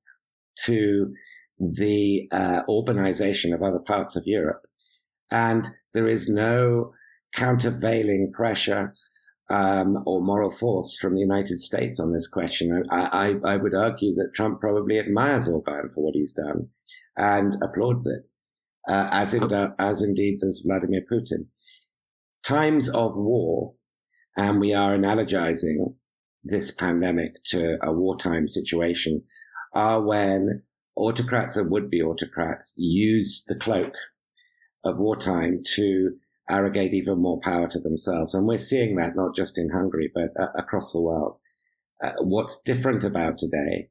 to 0.65 1.13
the 1.60 2.28
uh, 2.32 2.62
Orbanization 2.70 3.54
of 3.54 3.64
other 3.64 3.80
parts 3.80 4.16
of 4.16 4.24
Europe. 4.26 4.66
And 5.32 5.68
there 5.94 6.08
is 6.08 6.30
no 6.30 6.94
countervailing 7.36 8.32
pressure 8.34 8.94
um, 9.50 10.04
or 10.06 10.22
moral 10.22 10.52
force 10.52 10.98
from 10.98 11.16
the 11.16 11.22
United 11.22 11.60
States 11.60 12.00
on 12.00 12.12
this 12.12 12.28
question. 12.28 12.84
I, 12.92 13.36
I, 13.44 13.54
I, 13.54 13.58
would 13.58 13.74
argue 13.74 14.14
that 14.16 14.34
Trump 14.36 14.60
probably 14.60 15.00
admires 15.00 15.48
Orban 15.48 15.90
for 15.90 16.04
what 16.04 16.16
he's 16.16 16.34
done 16.34 16.68
and 17.16 17.56
applauds 17.64 18.08
it, 18.08 18.24
uh, 18.90 19.08
as, 19.12 19.34
in, 19.34 19.50
as 19.80 20.02
indeed 20.02 20.40
does 20.40 20.64
Vladimir 20.66 21.02
Putin. 21.10 21.48
Times 22.44 22.90
of 22.90 23.16
war, 23.16 23.76
and 24.36 24.60
we 24.60 24.74
are 24.74 24.98
analogizing 24.98 25.96
this 26.44 26.72
pandemic 26.72 27.36
to 27.46 27.78
a 27.82 27.92
wartime 27.92 28.48
situation, 28.48 29.24
are 29.74 30.02
when 30.02 30.64
autocrats 30.98 31.56
and 31.56 31.70
would-be 31.72 32.01
autocrats 32.01 32.74
use 32.75 33.46
the 33.48 33.56
cloak 33.56 33.94
of 34.84 35.00
wartime 35.00 35.62
to 35.75 36.16
arrogate 36.50 36.94
even 36.94 37.22
more 37.22 37.39
power 37.39 37.68
to 37.68 37.80
themselves. 37.80 38.34
And 38.34 38.48
we're 38.48 38.58
seeing 38.58 38.96
that 38.96 39.16
not 39.16 39.36
just 39.36 39.58
in 39.58 39.70
Hungary, 39.70 40.12
but 40.13 40.30
uh, 40.39 40.48
across 40.58 40.92
the 40.92 41.01
world. 41.01 41.38
Uh, 42.04 42.12
what's 42.22 42.62
different 42.62 43.04
about 43.04 43.38
today 43.38 43.89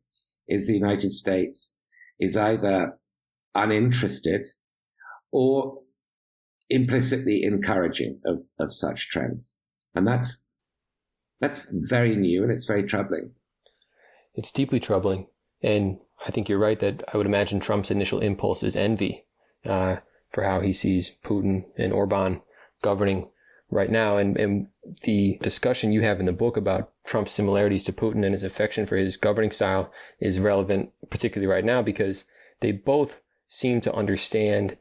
is 0.48 0.66
the 0.66 0.75
United 0.75 1.12
States 1.12 1.76
is 2.18 2.36
either 2.36 2.98
uninterested 3.54 4.47
or 5.32 5.82
implicitly 6.71 7.42
encouraging 7.42 8.21
of, 8.25 8.42
of 8.58 8.73
such 8.73 9.10
trends. 9.10 9.56
And 9.95 10.06
that's, 10.06 10.42
that's 11.40 11.69
very 11.71 12.16
new 12.16 12.42
and 12.42 12.52
it's 12.52 12.66
very 12.66 12.84
troubling. 12.84 13.32
It's 14.34 14.50
deeply 14.50 14.80
troubling. 14.80 15.26
And 15.62 15.99
I 16.24 16.30
think 16.30 16.48
you're 16.48 16.58
right 16.58 16.78
that 16.80 17.02
I 17.12 17.16
would 17.16 17.26
imagine 17.26 17.60
Trump's 17.60 17.90
initial 17.90 18.20
impulse 18.20 18.62
is 18.62 18.76
envy 18.76 19.24
uh, 19.64 19.96
for 20.30 20.44
how 20.44 20.60
he 20.60 20.72
sees 20.72 21.16
Putin 21.22 21.66
and 21.76 21.92
Orban 21.92 22.42
governing 22.82 23.30
right 23.70 23.90
now. 23.90 24.16
And, 24.16 24.36
and 24.36 24.68
the 25.02 25.38
discussion 25.42 25.92
you 25.92 26.02
have 26.02 26.20
in 26.20 26.26
the 26.26 26.32
book 26.32 26.56
about 26.56 26.92
Trump's 27.04 27.32
similarities 27.32 27.84
to 27.84 27.92
Putin 27.92 28.24
and 28.24 28.32
his 28.32 28.44
affection 28.44 28.86
for 28.86 28.96
his 28.96 29.16
governing 29.16 29.50
style 29.50 29.92
is 30.20 30.40
relevant, 30.40 30.92
particularly 31.10 31.52
right 31.52 31.64
now, 31.64 31.82
because 31.82 32.24
they 32.60 32.72
both 32.72 33.20
seem 33.48 33.80
to 33.80 33.94
understand 33.94 34.76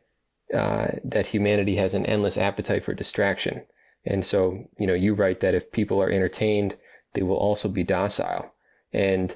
uh, 0.53 0.87
that 1.03 1.27
humanity 1.27 1.75
has 1.75 1.93
an 1.93 2.05
endless 2.05 2.37
appetite 2.37 2.83
for 2.83 2.93
distraction. 2.93 3.65
And 4.05 4.23
so, 4.23 4.69
you 4.77 4.85
know, 4.85 4.93
you 4.93 5.13
write 5.13 5.39
that 5.39 5.55
if 5.55 5.71
people 5.71 6.01
are 6.01 6.09
entertained, 6.09 6.77
they 7.13 7.23
will 7.23 7.37
also 7.37 7.67
be 7.67 7.83
docile. 7.83 8.53
And 8.93 9.35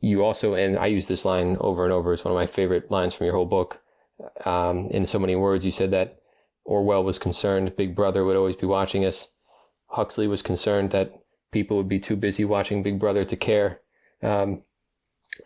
you 0.00 0.24
also, 0.24 0.54
and 0.54 0.78
I 0.78 0.86
use 0.86 1.06
this 1.08 1.24
line 1.24 1.56
over 1.60 1.84
and 1.84 1.92
over. 1.92 2.12
It's 2.12 2.24
one 2.24 2.32
of 2.32 2.38
my 2.38 2.46
favorite 2.46 2.90
lines 2.90 3.14
from 3.14 3.26
your 3.26 3.34
whole 3.34 3.46
book. 3.46 3.80
Um, 4.44 4.88
in 4.90 5.06
so 5.06 5.18
many 5.18 5.36
words, 5.36 5.64
you 5.64 5.70
said 5.70 5.90
that 5.90 6.20
Orwell 6.64 7.04
was 7.04 7.18
concerned 7.18 7.76
Big 7.76 7.94
Brother 7.94 8.24
would 8.24 8.36
always 8.36 8.56
be 8.56 8.66
watching 8.66 9.04
us. 9.04 9.32
Huxley 9.86 10.28
was 10.28 10.42
concerned 10.42 10.90
that 10.90 11.12
people 11.50 11.76
would 11.76 11.88
be 11.88 11.98
too 11.98 12.16
busy 12.16 12.44
watching 12.44 12.82
Big 12.82 12.98
Brother 12.98 13.24
to 13.24 13.36
care. 13.36 13.80
Um, 14.22 14.64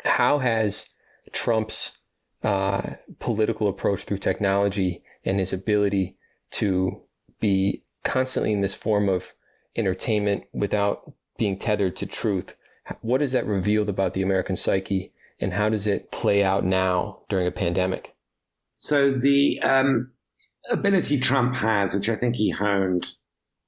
how 0.05 0.39
has 0.39 0.91
Trump's 1.33 1.99
uh, 2.43 2.95
political 3.21 3.69
approach 3.69 4.03
through 4.03 4.19
technology 4.19 5.03
and 5.25 5.39
his 5.39 5.53
ability 5.53 6.17
to 6.51 7.03
be 7.41 7.85
constantly 8.05 8.53
in 8.53 8.61
this 8.61 8.75
form 8.75 9.09
of 9.09 9.33
entertainment 9.77 10.45
without 10.53 11.13
being 11.39 11.57
tethered 11.57 11.97
to 11.97 12.07
truth 12.07 12.57
what 13.01 13.21
has 13.21 13.33
that 13.33 13.47
revealed 13.47 13.89
about 13.89 14.15
the 14.15 14.23
American 14.23 14.57
psyche, 14.57 15.13
and 15.41 15.55
how 15.55 15.69
does 15.69 15.87
it 15.87 16.11
play 16.11 16.43
out 16.43 16.65
now 16.65 17.21
during 17.29 17.47
a 17.47 17.53
pandemic? 17.53 18.15
So 18.75 19.13
the 19.13 19.61
um, 19.61 20.13
ability 20.71 21.21
Trump 21.21 21.57
has, 21.57 21.95
which 21.95 22.09
I 22.09 22.17
think 22.17 22.37
he 22.37 22.51
honed, 22.51 23.15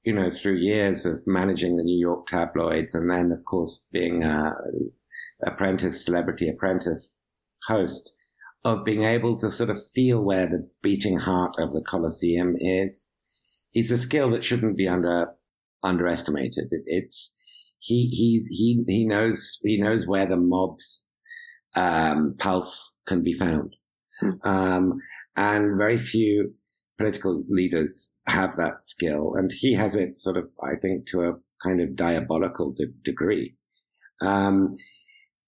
you 0.03 0.13
know, 0.13 0.29
through 0.29 0.57
years 0.57 1.05
of 1.05 1.25
managing 1.25 1.77
the 1.77 1.83
New 1.83 1.99
York 1.99 2.27
tabloids, 2.27 2.93
and 2.93 3.09
then, 3.09 3.31
of 3.31 3.43
course, 3.45 3.87
being 3.91 4.23
a 4.23 4.53
apprentice, 5.45 6.05
celebrity 6.05 6.47
apprentice 6.49 7.17
host, 7.67 8.15
of 8.63 8.83
being 8.83 9.03
able 9.03 9.37
to 9.37 9.49
sort 9.49 9.69
of 9.69 9.77
feel 9.93 10.23
where 10.23 10.47
the 10.47 10.69
beating 10.81 11.19
heart 11.19 11.55
of 11.59 11.71
the 11.71 11.83
Colosseum 11.83 12.55
is, 12.57 13.11
is 13.73 13.91
a 13.91 13.97
skill 13.97 14.29
that 14.31 14.43
shouldn't 14.43 14.77
be 14.77 14.87
under 14.87 15.33
underestimated. 15.83 16.69
It, 16.71 16.83
it's 16.85 17.35
he 17.85 18.07
he's 18.07 18.47
he 18.47 18.83
he 18.87 19.05
knows 19.05 19.59
he 19.63 19.77
knows 19.77 20.07
where 20.07 20.25
the 20.25 20.37
mob's 20.37 21.07
um, 21.75 22.35
pulse 22.39 22.97
can 23.05 23.23
be 23.23 23.33
found, 23.33 23.75
hmm. 24.19 24.31
um, 24.43 24.93
and 25.35 25.77
very 25.77 25.97
few 25.97 26.53
political 26.97 27.43
leaders 27.47 28.15
have 28.27 28.55
that 28.57 28.79
skill, 28.79 29.33
and 29.35 29.51
he 29.51 29.73
has 29.73 29.95
it 29.95 30.19
sort 30.19 30.37
of 30.37 30.49
I 30.63 30.75
think 30.75 31.05
to 31.07 31.21
a 31.21 31.33
kind 31.63 31.79
of 31.79 31.95
diabolical 31.95 32.73
de- 32.73 32.87
degree. 33.03 33.55
Um, 34.21 34.69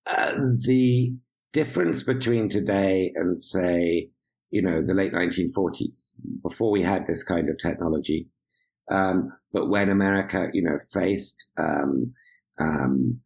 uh, 0.05 0.35
the 0.65 1.15
difference 1.53 2.03
between 2.03 2.49
today 2.49 3.11
and 3.15 3.39
say 3.39 4.09
you 4.51 4.61
know 4.61 4.81
the 4.81 4.93
late 4.93 5.13
1940s 5.13 6.13
before 6.43 6.71
we 6.71 6.83
had 6.83 7.07
this 7.07 7.23
kind 7.23 7.49
of 7.49 7.57
technology 7.57 8.29
um, 8.89 9.33
but 9.51 9.69
when 9.69 9.89
America, 9.89 10.49
you 10.53 10.61
know, 10.61 10.77
faced 10.93 11.49
um, 11.57 12.13
um, 12.59 13.21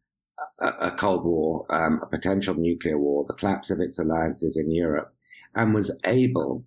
a, 0.60 0.86
a, 0.86 0.90
Cold 0.90 1.24
War, 1.24 1.66
um, 1.70 2.00
a 2.02 2.08
potential 2.08 2.54
nuclear 2.54 2.98
war, 2.98 3.24
the 3.26 3.34
collapse 3.34 3.70
of 3.70 3.80
its 3.80 3.98
alliances 3.98 4.56
in 4.56 4.70
Europe, 4.70 5.14
and 5.54 5.74
was 5.74 5.96
able 6.04 6.64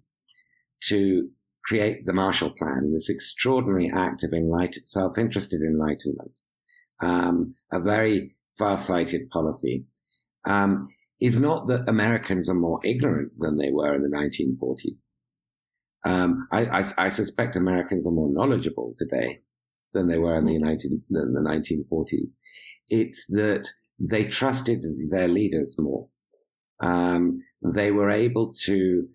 to 0.83 1.29
create 1.65 2.05
the 2.05 2.13
Marshall 2.13 2.51
Plan, 2.51 2.93
this 2.93 3.09
extraordinary 3.09 3.91
act 3.93 4.23
of 4.23 4.33
enlightened, 4.33 4.87
self-interested 4.87 5.61
enlightenment, 5.61 6.39
um, 7.01 7.53
a 7.71 7.79
very 7.79 8.31
far-sighted 8.57 9.29
policy, 9.29 9.85
um, 10.45 10.87
is 11.19 11.39
not 11.39 11.67
that 11.67 11.89
Americans 11.89 12.49
are 12.49 12.55
more 12.55 12.79
ignorant 12.83 13.31
than 13.39 13.57
they 13.57 13.71
were 13.71 13.95
in 13.95 14.03
the 14.03 14.09
1940s. 14.09 15.13
Um, 16.05 16.47
I, 16.51 16.65
I, 16.65 16.93
I, 17.05 17.09
suspect 17.09 17.55
Americans 17.55 18.07
are 18.07 18.11
more 18.11 18.31
knowledgeable 18.31 18.93
today 18.95 19.41
than 19.95 20.07
they 20.07 20.19
were 20.19 20.37
in 20.37 20.45
the, 20.45 20.59
19, 20.59 21.03
in 21.09 21.33
the 21.33 21.41
1940s. 21.41 22.37
It's 22.89 23.25
that 23.27 23.69
they 23.99 24.25
trusted 24.25 24.83
their 25.09 25.27
leaders 25.27 25.75
more. 25.79 26.09
Um, 26.79 27.39
they 27.63 27.91
were 27.91 28.11
able 28.11 28.51
to 28.65 29.07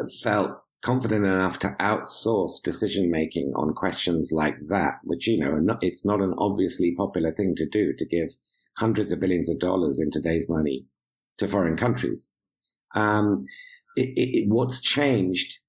uh, 0.00 0.04
felt 0.22 0.58
confident 0.82 1.24
enough 1.24 1.58
to 1.58 1.74
outsource 1.80 2.62
decision 2.62 3.10
making 3.10 3.52
on 3.56 3.74
questions 3.74 4.30
like 4.32 4.56
that, 4.68 4.98
which, 5.02 5.26
you 5.26 5.38
know, 5.38 5.76
it's 5.80 6.04
not 6.04 6.20
an 6.20 6.34
obviously 6.38 6.94
popular 6.94 7.32
thing 7.32 7.54
to 7.56 7.66
do 7.66 7.92
to 7.96 8.06
give 8.06 8.28
hundreds 8.76 9.10
of 9.10 9.18
billions 9.18 9.48
of 9.48 9.58
dollars 9.58 9.98
in 9.98 10.10
today's 10.10 10.48
money 10.48 10.84
to 11.38 11.48
foreign 11.48 11.76
countries. 11.76 12.30
Um, 12.94 13.44
it, 13.96 14.12
it, 14.16 14.48
what's 14.48 14.80
changed 14.80 15.60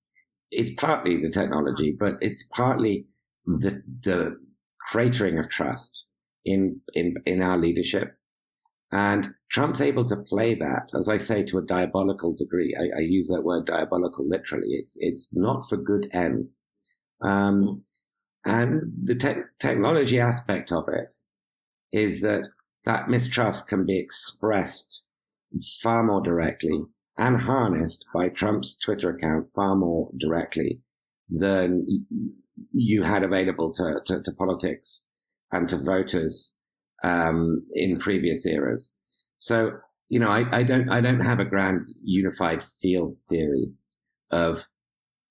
is 0.51 0.71
partly 0.77 1.17
the 1.17 1.31
technology, 1.31 1.95
but 1.97 2.15
it's 2.21 2.43
partly 2.43 3.07
the, 3.45 3.81
the 4.03 4.37
cratering 4.91 5.39
of 5.39 5.49
trust 5.49 6.07
in, 6.45 6.81
in, 6.93 7.15
in 7.25 7.41
our 7.41 7.57
leadership 7.57 8.15
And 8.91 9.33
Trump's 9.51 9.81
able 9.81 10.05
to 10.05 10.15
play 10.15 10.55
that, 10.55 10.91
as 10.97 11.09
I 11.09 11.17
say, 11.17 11.43
to 11.43 11.57
a 11.57 11.65
diabolical 11.65 12.33
degree. 12.33 12.75
I, 12.79 12.99
I 12.99 13.01
use 13.01 13.27
that 13.27 13.43
word 13.43 13.65
diabolical 13.65 14.27
literally. 14.27 14.69
It's, 14.69 14.97
it's 15.01 15.29
not 15.33 15.67
for 15.67 15.77
good 15.77 16.07
ends. 16.13 16.63
Um, 17.21 17.83
and 18.45 18.83
the 19.01 19.15
te- 19.15 19.41
technology 19.59 20.19
aspect 20.19 20.71
of 20.71 20.85
it 20.87 21.13
is 21.91 22.21
that 22.21 22.49
that 22.85 23.09
mistrust 23.09 23.67
can 23.67 23.85
be 23.85 23.99
expressed 23.99 25.05
far 25.81 26.03
more 26.03 26.21
directly 26.21 26.83
and 27.17 27.41
harnessed 27.41 28.05
by 28.13 28.29
Trump's 28.29 28.77
Twitter 28.77 29.09
account 29.09 29.49
far 29.53 29.75
more 29.75 30.11
directly 30.17 30.79
than 31.29 32.05
you 32.71 33.03
had 33.03 33.23
available 33.23 33.71
to, 33.73 34.01
to, 34.05 34.21
to 34.21 34.31
politics 34.33 35.05
and 35.51 35.67
to 35.69 35.77
voters 35.77 36.57
um, 37.03 37.63
in 37.73 37.97
previous 37.97 38.45
eras. 38.45 38.97
So, 39.37 39.71
you 40.09 40.19
know, 40.19 40.29
I, 40.29 40.45
I 40.51 40.63
don't 40.63 40.89
I 40.89 41.01
don't 41.01 41.19
have 41.19 41.39
a 41.39 41.45
grand 41.45 41.85
unified 42.03 42.63
field 42.63 43.15
theory 43.29 43.71
of 44.31 44.67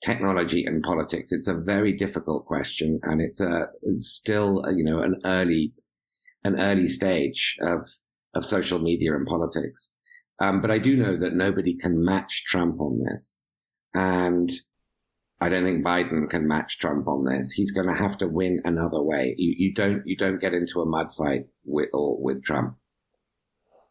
technology 0.02 0.64
and 0.64 0.82
politics. 0.82 1.32
It's 1.32 1.48
a 1.48 1.54
very 1.54 1.92
difficult 1.92 2.46
question, 2.46 3.00
and 3.02 3.20
it's 3.20 3.40
a 3.40 3.68
it's 3.82 4.06
still 4.06 4.62
you 4.74 4.84
know 4.84 5.00
an 5.00 5.16
early 5.24 5.72
an 6.44 6.60
early 6.60 6.88
stage 6.88 7.56
of 7.60 7.88
of 8.34 8.44
social 8.44 8.78
media 8.78 9.14
and 9.14 9.26
politics. 9.26 9.92
Um, 10.38 10.60
but 10.60 10.70
I 10.70 10.78
do 10.78 10.96
know 10.96 11.16
that 11.16 11.34
nobody 11.34 11.74
can 11.74 12.04
match 12.04 12.44
Trump 12.46 12.80
on 12.80 13.00
this, 13.00 13.42
and 13.94 14.50
I 15.40 15.48
don't 15.48 15.64
think 15.64 15.84
Biden 15.84 16.28
can 16.30 16.48
match 16.48 16.78
Trump 16.78 17.06
on 17.06 17.24
this. 17.24 17.52
He's 17.52 17.70
going 17.70 17.88
to 17.88 17.94
have 17.94 18.16
to 18.18 18.26
win 18.26 18.60
another 18.64 19.02
way. 19.02 19.34
You, 19.36 19.54
you 19.56 19.74
don't 19.74 20.02
you 20.06 20.16
don't 20.16 20.40
get 20.40 20.54
into 20.54 20.80
a 20.80 20.86
mud 20.86 21.12
fight 21.12 21.46
with 21.64 21.90
or 21.92 22.16
with 22.20 22.42
Trump. 22.42 22.76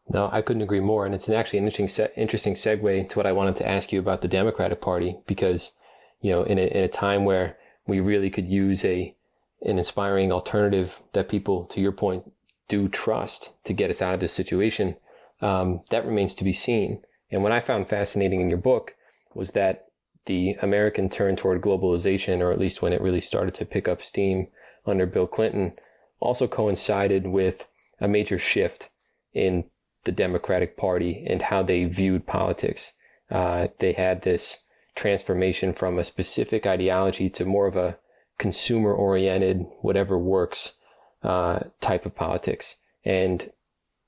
No, 0.08 0.28
I 0.32 0.42
couldn't 0.42 0.62
agree 0.62 0.80
more. 0.80 1.04
And 1.04 1.14
it's 1.14 1.28
an 1.28 1.34
actually 1.34 1.60
an 1.60 1.64
interesting 1.64 1.88
se- 1.88 2.12
interesting 2.16 2.54
segue 2.54 3.08
to 3.08 3.18
what 3.18 3.26
I 3.26 3.32
wanted 3.32 3.56
to 3.56 3.68
ask 3.68 3.92
you 3.92 4.00
about 4.00 4.22
the 4.22 4.28
Democratic 4.28 4.80
Party 4.80 5.18
because 5.26 5.72
you 6.20 6.30
know 6.32 6.42
in 6.42 6.58
a, 6.58 6.66
in 6.66 6.84
a 6.84 6.88
time 6.88 7.24
where 7.24 7.56
we 7.86 8.00
really 8.00 8.30
could 8.30 8.48
use 8.48 8.84
a 8.84 9.16
an 9.62 9.78
inspiring 9.78 10.32
alternative 10.32 11.02
that 11.12 11.28
people, 11.28 11.64
to 11.66 11.80
your 11.80 11.92
point, 11.92 12.30
do 12.68 12.88
trust 12.88 13.52
to 13.64 13.72
get 13.72 13.90
us 13.90 14.02
out 14.02 14.14
of 14.14 14.20
this 14.20 14.32
situation. 14.32 14.96
Um, 15.40 15.82
that 15.90 16.06
remains 16.06 16.34
to 16.34 16.44
be 16.44 16.52
seen. 16.52 17.02
And 17.30 17.42
what 17.42 17.52
I 17.52 17.60
found 17.60 17.88
fascinating 17.88 18.40
in 18.40 18.48
your 18.48 18.58
book 18.58 18.94
was 19.34 19.52
that 19.52 19.85
the 20.26 20.56
American 20.62 21.08
turn 21.08 21.36
toward 21.36 21.62
globalization, 21.62 22.40
or 22.40 22.52
at 22.52 22.58
least 22.58 22.82
when 22.82 22.92
it 22.92 23.00
really 23.00 23.20
started 23.20 23.54
to 23.54 23.64
pick 23.64 23.88
up 23.88 24.02
steam 24.02 24.48
under 24.84 25.06
Bill 25.06 25.26
Clinton, 25.26 25.74
also 26.20 26.46
coincided 26.46 27.26
with 27.26 27.66
a 28.00 28.08
major 28.08 28.38
shift 28.38 28.90
in 29.32 29.64
the 30.04 30.12
Democratic 30.12 30.76
Party 30.76 31.24
and 31.26 31.42
how 31.42 31.62
they 31.62 31.84
viewed 31.84 32.26
politics. 32.26 32.92
Uh, 33.30 33.68
they 33.78 33.92
had 33.92 34.22
this 34.22 34.64
transformation 34.94 35.72
from 35.72 35.98
a 35.98 36.04
specific 36.04 36.66
ideology 36.66 37.28
to 37.30 37.44
more 37.44 37.66
of 37.66 37.76
a 37.76 37.98
consumer 38.38 38.92
oriented, 38.92 39.66
whatever 39.80 40.18
works 40.18 40.80
uh, 41.22 41.60
type 41.80 42.06
of 42.06 42.14
politics. 42.14 42.76
And 43.04 43.50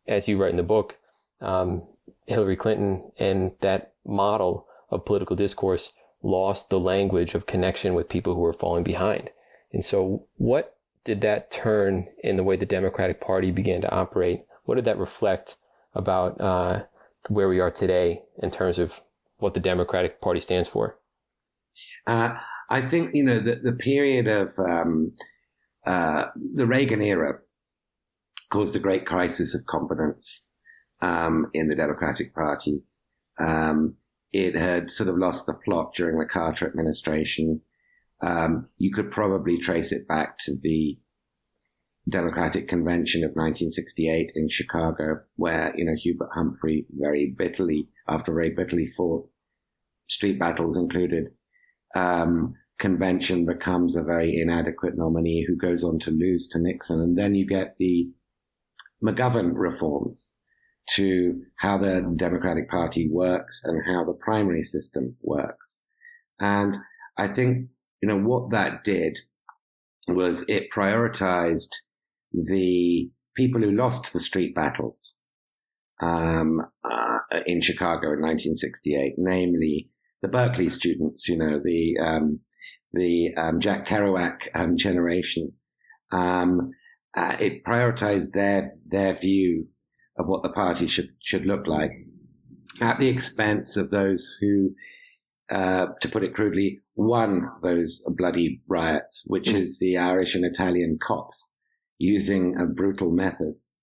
as 0.06 0.28
you 0.28 0.36
write 0.36 0.50
in 0.50 0.56
the 0.56 0.62
book, 0.62 0.96
um, 1.40 1.86
Hillary 2.26 2.56
Clinton 2.56 3.10
and 3.18 3.52
that 3.60 3.92
model 4.04 4.66
of 4.90 5.04
political 5.04 5.36
discourse 5.36 5.92
lost 6.22 6.70
the 6.70 6.80
language 6.80 7.34
of 7.34 7.46
connection 7.46 7.94
with 7.94 8.08
people 8.08 8.34
who 8.34 8.40
were 8.40 8.52
falling 8.52 8.84
behind. 8.84 9.30
And 9.72 9.84
so 9.84 10.26
what 10.36 10.76
did 11.04 11.20
that 11.20 11.50
turn 11.50 12.08
in 12.22 12.36
the 12.36 12.42
way 12.42 12.56
the 12.56 12.66
Democratic 12.66 13.20
Party 13.20 13.50
began 13.50 13.80
to 13.82 13.90
operate? 13.90 14.44
What 14.64 14.74
did 14.74 14.84
that 14.84 14.98
reflect 14.98 15.56
about 15.94 16.40
uh, 16.40 16.84
where 17.28 17.48
we 17.48 17.60
are 17.60 17.70
today 17.70 18.22
in 18.42 18.50
terms 18.50 18.78
of 18.78 19.00
what 19.38 19.54
the 19.54 19.60
Democratic 19.60 20.20
Party 20.20 20.40
stands 20.40 20.68
for? 20.68 20.98
Uh, 22.06 22.34
I 22.68 22.82
think, 22.82 23.14
you 23.14 23.22
know, 23.22 23.38
the, 23.38 23.56
the 23.56 23.72
period 23.72 24.26
of 24.26 24.52
um, 24.58 25.12
uh, 25.86 26.24
the 26.54 26.66
Reagan 26.66 27.00
era 27.00 27.38
caused 28.50 28.74
a 28.76 28.80
great 28.80 29.06
crisis 29.06 29.54
of 29.54 29.66
confidence 29.66 30.46
um, 31.00 31.46
in 31.54 31.68
the 31.68 31.76
Democratic 31.76 32.34
Party. 32.34 32.82
Um, 33.38 33.96
it 34.32 34.54
had 34.54 34.90
sort 34.90 35.08
of 35.08 35.16
lost 35.16 35.46
the 35.46 35.54
plot 35.54 35.94
during 35.94 36.18
the 36.18 36.26
Carter 36.26 36.66
administration. 36.66 37.62
Um, 38.22 38.68
you 38.76 38.92
could 38.92 39.10
probably 39.10 39.58
trace 39.58 39.92
it 39.92 40.08
back 40.08 40.38
to 40.40 40.52
the 40.60 40.98
Democratic 42.08 42.68
Convention 42.68 43.22
of 43.22 43.30
1968 43.30 44.32
in 44.34 44.48
Chicago, 44.48 45.20
where, 45.36 45.74
you 45.76 45.84
know, 45.84 45.94
Hubert 45.96 46.30
Humphrey 46.34 46.86
very 46.90 47.34
bitterly, 47.36 47.88
after 48.08 48.32
very 48.32 48.50
bitterly 48.50 48.86
fought, 48.86 49.28
street 50.06 50.38
battles 50.38 50.76
included, 50.76 51.26
um, 51.94 52.54
convention 52.78 53.44
becomes 53.44 53.96
a 53.96 54.02
very 54.02 54.40
inadequate 54.40 54.94
nominee 54.96 55.44
who 55.46 55.56
goes 55.56 55.84
on 55.84 55.98
to 56.00 56.10
lose 56.10 56.48
to 56.48 56.58
Nixon. 56.58 57.00
And 57.00 57.18
then 57.18 57.34
you 57.34 57.46
get 57.46 57.76
the 57.78 58.10
McGovern 59.04 59.52
reforms, 59.54 60.32
to 60.90 61.42
how 61.58 61.78
the 61.78 62.12
Democratic 62.16 62.68
Party 62.68 63.08
works 63.10 63.62
and 63.64 63.82
how 63.86 64.04
the 64.04 64.18
primary 64.18 64.62
system 64.62 65.16
works. 65.20 65.82
And 66.40 66.76
I 67.16 67.28
think, 67.28 67.68
you 68.02 68.08
know, 68.08 68.18
what 68.18 68.50
that 68.50 68.84
did 68.84 69.18
was 70.08 70.44
it 70.48 70.70
prioritized 70.74 71.70
the 72.32 73.10
people 73.36 73.60
who 73.60 73.70
lost 73.70 74.12
the 74.12 74.20
street 74.20 74.54
battles 74.54 75.16
um, 76.00 76.60
uh, 76.84 77.18
in 77.46 77.60
Chicago 77.60 78.12
in 78.12 78.20
1968, 78.20 79.14
namely 79.18 79.90
the 80.22 80.28
Berkeley 80.28 80.68
students, 80.68 81.28
you 81.28 81.36
know, 81.36 81.60
the 81.62 81.96
um, 82.02 82.40
the 82.92 83.34
um, 83.36 83.60
Jack 83.60 83.86
Kerouac 83.86 84.48
um, 84.54 84.76
generation. 84.76 85.52
Um, 86.12 86.70
uh, 87.16 87.36
it 87.40 87.64
prioritized 87.64 88.32
their 88.32 88.72
their 88.86 89.14
view 89.14 89.68
of 90.18 90.26
what 90.26 90.42
the 90.42 90.48
party 90.52 90.86
should 90.86 91.10
should 91.22 91.46
look 91.46 91.66
like, 91.66 91.92
at 92.80 92.98
the 92.98 93.08
expense 93.08 93.76
of 93.76 93.90
those 93.90 94.36
who, 94.40 94.74
uh, 95.50 95.88
to 96.00 96.08
put 96.08 96.24
it 96.24 96.34
crudely, 96.34 96.80
won 96.94 97.50
those 97.62 98.02
bloody 98.16 98.60
riots, 98.68 99.24
which 99.26 99.48
is 99.48 99.78
the 99.78 99.96
Irish 99.96 100.34
and 100.34 100.44
Italian 100.44 100.98
cops 101.00 101.52
using 101.98 102.56
uh, 102.58 102.64
brutal 102.66 103.12
methods. 103.12 103.74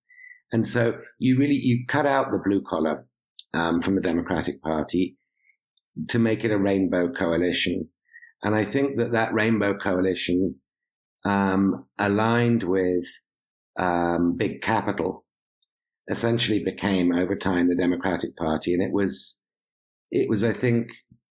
And 0.52 0.66
so 0.66 0.98
you 1.18 1.38
really 1.38 1.56
you 1.56 1.84
cut 1.86 2.06
out 2.06 2.30
the 2.30 2.38
blue 2.38 2.62
collar 2.62 3.06
um, 3.52 3.82
from 3.82 3.94
the 3.96 4.00
Democratic 4.00 4.62
Party 4.62 5.16
to 6.08 6.18
make 6.18 6.44
it 6.44 6.50
a 6.50 6.58
rainbow 6.58 7.10
coalition. 7.10 7.88
And 8.42 8.54
I 8.54 8.64
think 8.64 8.98
that 8.98 9.12
that 9.12 9.34
rainbow 9.34 9.74
coalition 9.74 10.56
um, 11.24 11.86
aligned 11.98 12.62
with 12.62 13.04
um, 13.78 14.36
big 14.36 14.62
capital 14.62 15.25
essentially 16.08 16.62
became 16.62 17.12
over 17.12 17.34
time 17.34 17.68
the 17.68 17.76
Democratic 17.76 18.36
Party. 18.36 18.72
And 18.72 18.82
it 18.82 18.92
was, 18.92 19.40
it 20.10 20.28
was, 20.28 20.44
I 20.44 20.52
think, 20.52 20.88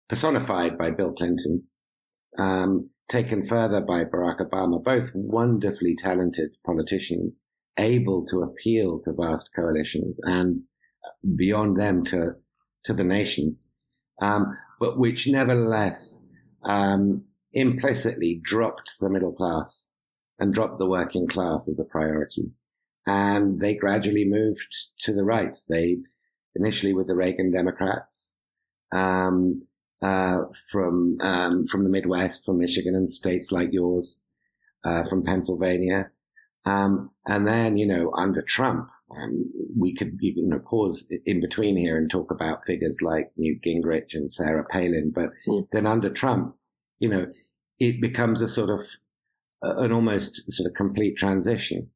personified 0.09 0.79
by 0.79 0.91
Bill 0.91 1.13
Clinton, 1.13 1.65
um, 2.39 2.91
taken 3.09 3.43
further 3.43 3.81
by 3.81 4.05
Barack 4.05 4.41
Obama, 4.41 4.83
both 4.83 5.11
wonderfully 5.15 5.97
talented 5.97 6.57
politicians, 6.65 7.45
able 7.79 8.25
to 8.27 8.43
appeal 8.43 9.01
to 9.03 9.13
vast 9.13 9.51
coalitions 9.55 10.21
and 10.23 10.59
beyond 11.37 11.79
them 11.79 12.05
to, 12.05 12.33
to 12.85 12.93
the 12.93 13.05
nation. 13.05 13.57
Um, 14.23 14.57
but 14.79 14.99
which 14.99 15.27
nevertheless, 15.27 16.23
um, 16.63 17.25
implicitly 17.53 18.41
dropped 18.43 18.93
the 19.01 19.11
middle 19.11 19.33
class 19.33 19.91
and 20.39 20.55
dropped 20.55 20.79
the 20.79 20.89
working 20.89 21.27
class 21.27 21.69
as 21.69 21.81
a 21.81 21.85
priority 21.85 22.53
and 23.07 23.61
they 23.61 23.75
gradually 23.75 24.25
moved 24.25 24.75
to 25.01 25.13
the 25.13 25.25
right. 25.25 25.57
They 25.69 25.99
initially 26.55 26.93
with 26.93 27.07
the 27.07 27.17
Reagan 27.17 27.51
Democrats 27.51 28.37
um, 28.93 29.67
uh, 30.03 30.43
from 30.71 31.19
um, 31.21 31.65
from 31.67 31.85
the 31.85 31.91
Midwest, 31.91 32.45
from 32.45 32.59
Michigan 32.59 32.95
and 32.95 33.09
states 33.09 33.53
like 33.53 33.73
yours, 33.73 34.21
uh, 34.85 35.05
from 35.05 35.23
Pennsylvania, 35.23 36.11
um, 36.67 37.11
and 37.27 37.47
then 37.47 37.77
you 37.77 37.87
know 37.87 38.13
under 38.17 38.43
Trump, 38.43 38.89
um, 39.17 39.51
we 39.79 39.95
could 39.95 40.19
you 40.21 40.47
know 40.47 40.59
pause 40.59 41.11
in 41.25 41.41
between 41.41 41.77
here 41.77 41.97
and 41.97 42.11
talk 42.11 42.31
about 42.31 42.65
figures 42.65 42.99
like 43.03 43.31
Newt 43.37 43.63
Gingrich 43.63 44.15
and 44.15 44.31
Sarah 44.31 44.65
Palin, 44.65 45.13
but 45.15 45.31
mm. 45.47 45.67
then 45.73 45.87
under 45.87 46.11
Trump, 46.11 46.57
you 46.99 47.09
know, 47.09 47.27
it 47.79 48.01
becomes 48.01 48.41
a 48.43 48.49
sort 48.49 48.71
of 48.71 48.81
uh, 49.63 49.83
an 49.83 49.93
almost 49.93 50.51
sort 50.51 50.69
of 50.69 50.75
complete 50.75 51.17
transition. 51.17 51.91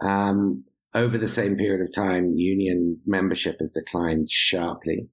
Um, 0.00 0.64
over 0.94 1.18
the 1.18 1.28
same 1.28 1.56
period 1.56 1.80
of 1.80 1.92
time, 1.92 2.34
union 2.34 3.00
membership 3.06 3.56
has 3.60 3.72
declined 3.72 4.30
sharply. 4.30 5.08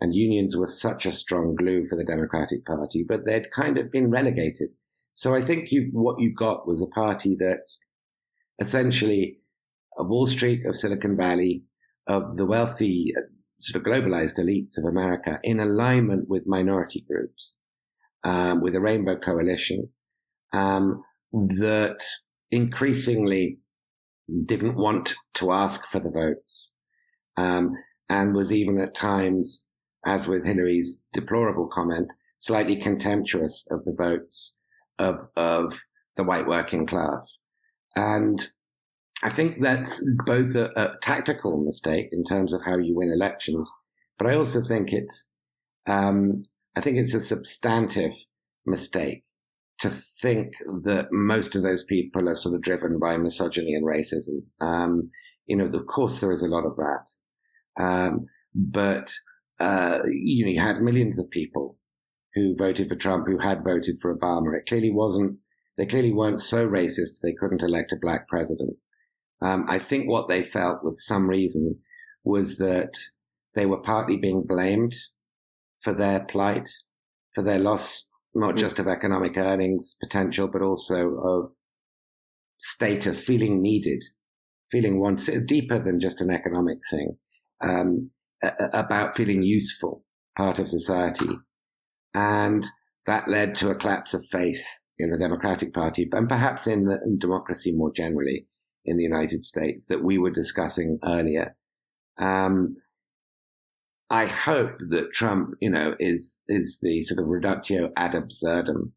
And 0.00 0.14
unions 0.14 0.56
were 0.56 0.66
such 0.66 1.04
a 1.04 1.12
strong 1.12 1.54
glue 1.54 1.84
for 1.86 1.96
the 1.96 2.04
Democratic 2.04 2.64
Party, 2.64 3.04
but 3.06 3.26
they'd 3.26 3.50
kind 3.50 3.76
of 3.76 3.92
been 3.92 4.10
relegated. 4.10 4.70
So 5.12 5.34
I 5.34 5.42
think 5.42 5.68
what 5.92 6.18
you 6.18 6.32
got 6.32 6.66
was 6.66 6.80
a 6.80 6.86
party 6.86 7.36
that's 7.38 7.80
essentially 8.58 9.40
a 9.98 10.04
Wall 10.04 10.26
Street 10.26 10.64
of 10.64 10.74
Silicon 10.74 11.16
Valley, 11.16 11.64
of 12.06 12.36
the 12.36 12.46
wealthy, 12.46 13.12
uh, 13.16 13.28
sort 13.58 13.84
of 13.84 13.92
globalized 13.92 14.38
elites 14.38 14.78
of 14.78 14.84
America 14.84 15.38
in 15.42 15.60
alignment 15.60 16.28
with 16.28 16.46
minority 16.46 17.04
groups, 17.06 17.60
um, 18.24 18.62
with 18.62 18.74
a 18.74 18.80
rainbow 18.80 19.16
coalition 19.16 19.90
um, 20.54 21.02
that 21.32 22.02
increasingly 22.50 23.59
didn't 24.44 24.76
want 24.76 25.14
to 25.34 25.52
ask 25.52 25.86
for 25.86 26.00
the 26.00 26.10
votes, 26.10 26.72
um, 27.36 27.72
and 28.08 28.34
was 28.34 28.52
even 28.52 28.78
at 28.78 28.94
times, 28.94 29.68
as 30.06 30.26
with 30.26 30.46
Hillary's 30.46 31.02
deplorable 31.12 31.68
comment, 31.68 32.12
slightly 32.38 32.76
contemptuous 32.76 33.66
of 33.70 33.84
the 33.84 33.94
votes 33.96 34.56
of 34.98 35.28
of 35.36 35.80
the 36.16 36.24
white 36.24 36.46
working 36.46 36.86
class. 36.86 37.42
And 37.96 38.46
I 39.22 39.30
think 39.30 39.60
that's 39.60 40.02
both 40.24 40.54
a, 40.54 40.70
a, 40.76 40.96
tactical 41.02 41.62
mistake 41.62 42.08
in 42.12 42.24
terms 42.24 42.52
of 42.52 42.62
how 42.64 42.78
you 42.78 42.96
win 42.96 43.10
elections, 43.10 43.70
but 44.18 44.26
I 44.26 44.34
also 44.34 44.62
think 44.62 44.92
it's, 44.92 45.28
um, 45.86 46.44
I 46.76 46.80
think 46.80 46.96
it's 46.96 47.14
a 47.14 47.20
substantive 47.20 48.14
mistake 48.64 49.24
to 49.80 49.90
think 49.90 50.52
that 50.84 51.08
most 51.10 51.56
of 51.56 51.62
those 51.62 51.84
people 51.84 52.28
are 52.28 52.36
sort 52.36 52.54
of 52.54 52.62
driven 52.62 52.98
by 52.98 53.16
misogyny 53.16 53.74
and 53.74 53.86
racism. 53.86 54.42
Um, 54.60 55.10
you 55.46 55.56
know, 55.56 55.64
of 55.64 55.86
course 55.86 56.20
there 56.20 56.32
is 56.32 56.42
a 56.42 56.48
lot 56.48 56.66
of 56.66 56.76
that. 56.76 57.82
Um, 57.82 58.26
but, 58.54 59.10
uh, 59.58 59.98
you 60.10 60.44
know, 60.44 60.50
you 60.50 60.60
had 60.60 60.82
millions 60.82 61.18
of 61.18 61.30
people 61.30 61.78
who 62.34 62.54
voted 62.56 62.88
for 62.88 62.96
Trump 62.96 63.26
who 63.26 63.38
had 63.38 63.64
voted 63.64 63.96
for 64.00 64.16
Obama. 64.16 64.56
It 64.56 64.68
clearly 64.68 64.90
wasn't, 64.90 65.38
they 65.78 65.86
clearly 65.86 66.12
weren't 66.12 66.40
so 66.40 66.68
racist 66.68 67.20
they 67.22 67.32
couldn't 67.32 67.62
elect 67.62 67.92
a 67.92 67.96
black 68.00 68.28
president. 68.28 68.76
Um, 69.40 69.64
I 69.68 69.78
think 69.78 70.08
what 70.08 70.28
they 70.28 70.42
felt 70.42 70.80
with 70.82 70.98
some 70.98 71.26
reason 71.28 71.78
was 72.22 72.58
that 72.58 72.92
they 73.54 73.64
were 73.64 73.80
partly 73.80 74.18
being 74.18 74.44
blamed 74.46 74.94
for 75.80 75.94
their 75.94 76.20
plight, 76.20 76.68
for 77.34 77.42
their 77.42 77.58
loss, 77.58 78.09
not 78.34 78.56
just 78.56 78.78
of 78.78 78.86
economic 78.86 79.36
earnings 79.36 79.96
potential, 80.00 80.48
but 80.48 80.62
also 80.62 81.16
of 81.24 81.50
status, 82.58 83.20
feeling 83.20 83.60
needed, 83.60 84.02
feeling 84.70 85.00
wanted, 85.00 85.46
deeper 85.46 85.78
than 85.78 86.00
just 86.00 86.20
an 86.20 86.30
economic 86.30 86.78
thing, 86.90 87.16
um, 87.62 88.10
about 88.72 89.14
feeling 89.14 89.42
useful, 89.42 90.04
part 90.36 90.58
of 90.58 90.68
society. 90.68 91.30
And 92.14 92.66
that 93.06 93.28
led 93.28 93.54
to 93.56 93.70
a 93.70 93.74
collapse 93.74 94.14
of 94.14 94.24
faith 94.30 94.64
in 94.98 95.10
the 95.10 95.18
Democratic 95.18 95.72
Party 95.72 96.08
and 96.12 96.28
perhaps 96.28 96.66
in, 96.66 96.84
the, 96.84 97.00
in 97.04 97.18
democracy 97.18 97.72
more 97.72 97.92
generally 97.92 98.46
in 98.84 98.96
the 98.96 99.02
United 99.02 99.44
States 99.44 99.86
that 99.86 100.04
we 100.04 100.18
were 100.18 100.30
discussing 100.30 100.98
earlier. 101.04 101.56
Um, 102.18 102.76
I 104.10 104.26
hope 104.26 104.78
that 104.88 105.12
Trump, 105.12 105.54
you 105.60 105.70
know, 105.70 105.94
is 106.00 106.42
is 106.48 106.80
the 106.82 107.00
sort 107.02 107.20
of 107.20 107.28
reductio 107.28 107.92
ad 107.96 108.14
absurdum 108.14 108.92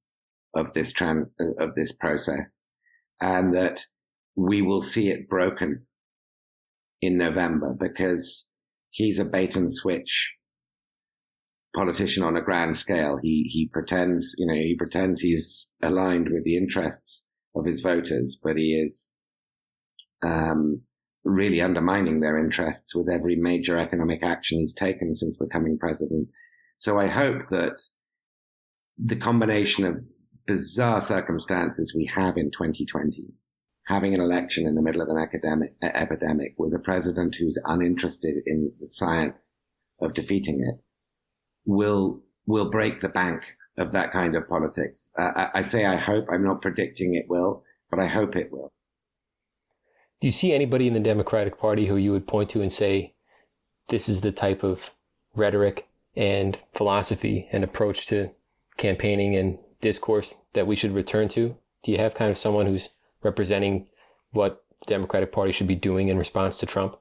of 0.56 0.74
this 0.74 0.92
tran- 0.92 1.30
of 1.60 1.76
this 1.76 1.92
process, 1.92 2.62
and 3.22 3.54
that 3.54 3.82
we 4.36 4.62
will 4.62 4.82
see 4.82 5.10
it 5.10 5.30
broken 5.30 5.86
in 7.02 7.18
November 7.18 7.76
because 7.80 8.50
he's 8.90 9.20
a 9.20 9.26
bait 9.26 9.56
and 9.56 9.72
switch 9.72 10.34
politician 11.76 12.24
on 12.24 12.38
a 12.38 12.42
grand 12.42 12.76
scale. 12.76 13.20
He 13.22 13.44
he 13.50 13.70
pretends, 13.72 14.34
you 14.38 14.48
know, 14.48 14.54
he 14.56 14.76
pretends 14.76 15.22
he's 15.22 15.70
aligned 15.82 16.30
with 16.30 16.44
the 16.44 16.58
interests 16.58 17.28
of 17.56 17.66
his 17.66 17.82
voters, 17.82 18.40
but 18.42 18.58
he 18.58 18.74
is 18.74 19.14
um, 20.24 20.82
really 21.24 21.62
undermining 21.62 22.20
their 22.20 22.38
interests 22.38 22.96
with 22.96 23.10
every 23.10 23.36
major 23.36 23.78
economic 23.78 24.24
action 24.24 24.60
he's 24.60 24.74
taken 24.74 25.14
since 25.14 25.38
becoming 25.38 25.78
president. 25.78 26.28
So 26.78 27.00
I 27.00 27.08
hope 27.08 27.48
that 27.50 27.80
the 28.98 29.16
combination 29.16 29.86
of 29.86 30.04
bizarre 30.46 31.02
circumstances 31.02 31.94
we 31.96 32.06
have 32.06 32.38
in 32.38 32.52
2020, 32.52 33.30
having 33.88 34.14
an 34.14 34.22
election 34.22 34.68
in 34.68 34.76
the 34.76 34.82
middle 34.82 35.02
of 35.02 35.08
an 35.10 35.18
academic 35.18 35.72
epidemic 35.82 36.56
with 36.58 36.74
a 36.74 36.80
president 36.80 37.36
who's 37.36 37.62
uninterested 37.66 38.36
in 38.46 38.74
the 38.80 38.88
science 38.88 39.58
of 40.02 40.14
defeating 40.14 40.60
it, 40.60 40.84
will 41.66 42.22
will 42.46 42.70
break 42.70 43.00
the 43.00 43.10
bank 43.10 43.56
of 43.78 43.92
that 43.94 44.12
kind 44.12 44.36
of 44.36 44.48
politics. 44.48 45.10
Uh, 45.18 45.32
I, 45.36 45.50
I 45.56 45.62
say 45.62 45.86
I 45.86 45.96
hope. 45.96 46.26
I'm 46.32 46.44
not 46.44 46.62
predicting 46.62 47.14
it 47.14 47.26
will, 47.30 47.64
but 47.90 48.00
I 48.00 48.08
hope 48.08 48.36
it 48.36 48.52
will. 48.52 48.74
Do 50.24 50.28
you 50.28 50.32
see 50.32 50.54
anybody 50.54 50.88
in 50.88 50.94
the 50.94 51.02
Democratic 51.02 51.60
Party 51.60 51.88
who 51.88 51.98
you 51.98 52.14
would 52.14 52.28
point 52.28 52.50
to 52.52 52.62
and 52.62 52.72
say, 52.72 53.14
this 53.90 54.08
is 54.08 54.22
the 54.22 54.32
type 54.32 54.64
of 54.64 54.94
rhetoric 55.36 55.86
and 56.16 56.58
philosophy 56.72 57.50
and 57.52 57.62
approach 57.62 58.06
to 58.06 58.30
campaigning 58.78 59.36
and 59.36 59.60
discourse 59.82 60.36
that 60.54 60.66
we 60.66 60.78
should 60.78 60.94
return 60.94 61.28
to? 61.28 61.58
Do 61.84 61.92
you 61.92 61.98
have 61.98 62.16
kind 62.16 62.32
of 62.32 62.38
someone 62.38 62.68
who's 62.68 62.96
representing 63.22 63.90
what 64.32 64.64
the 64.80 64.94
Democratic 64.94 65.34
Party 65.34 65.52
should 65.52 65.68
be 65.68 65.76
doing 65.76 66.08
in 66.08 66.18
response 66.18 66.56
to 66.60 66.66
Trump? 66.66 66.98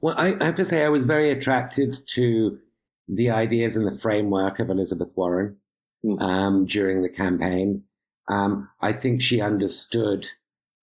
Well, 0.00 0.16
I, 0.18 0.34
I 0.40 0.46
have 0.46 0.56
to 0.56 0.64
say 0.64 0.84
I 0.84 0.88
was 0.88 1.04
very 1.04 1.30
attracted 1.30 1.98
to 2.14 2.58
the 3.06 3.30
ideas 3.30 3.76
and 3.76 3.86
the 3.86 3.96
framework 3.96 4.58
of 4.58 4.70
Elizabeth 4.70 5.12
Warren 5.14 5.58
mm. 6.04 6.20
um, 6.20 6.66
during 6.66 7.02
the 7.02 7.10
campaign. 7.10 7.84
Um, 8.28 8.70
I 8.80 8.92
think 8.92 9.22
she 9.22 9.40
understood 9.40 10.26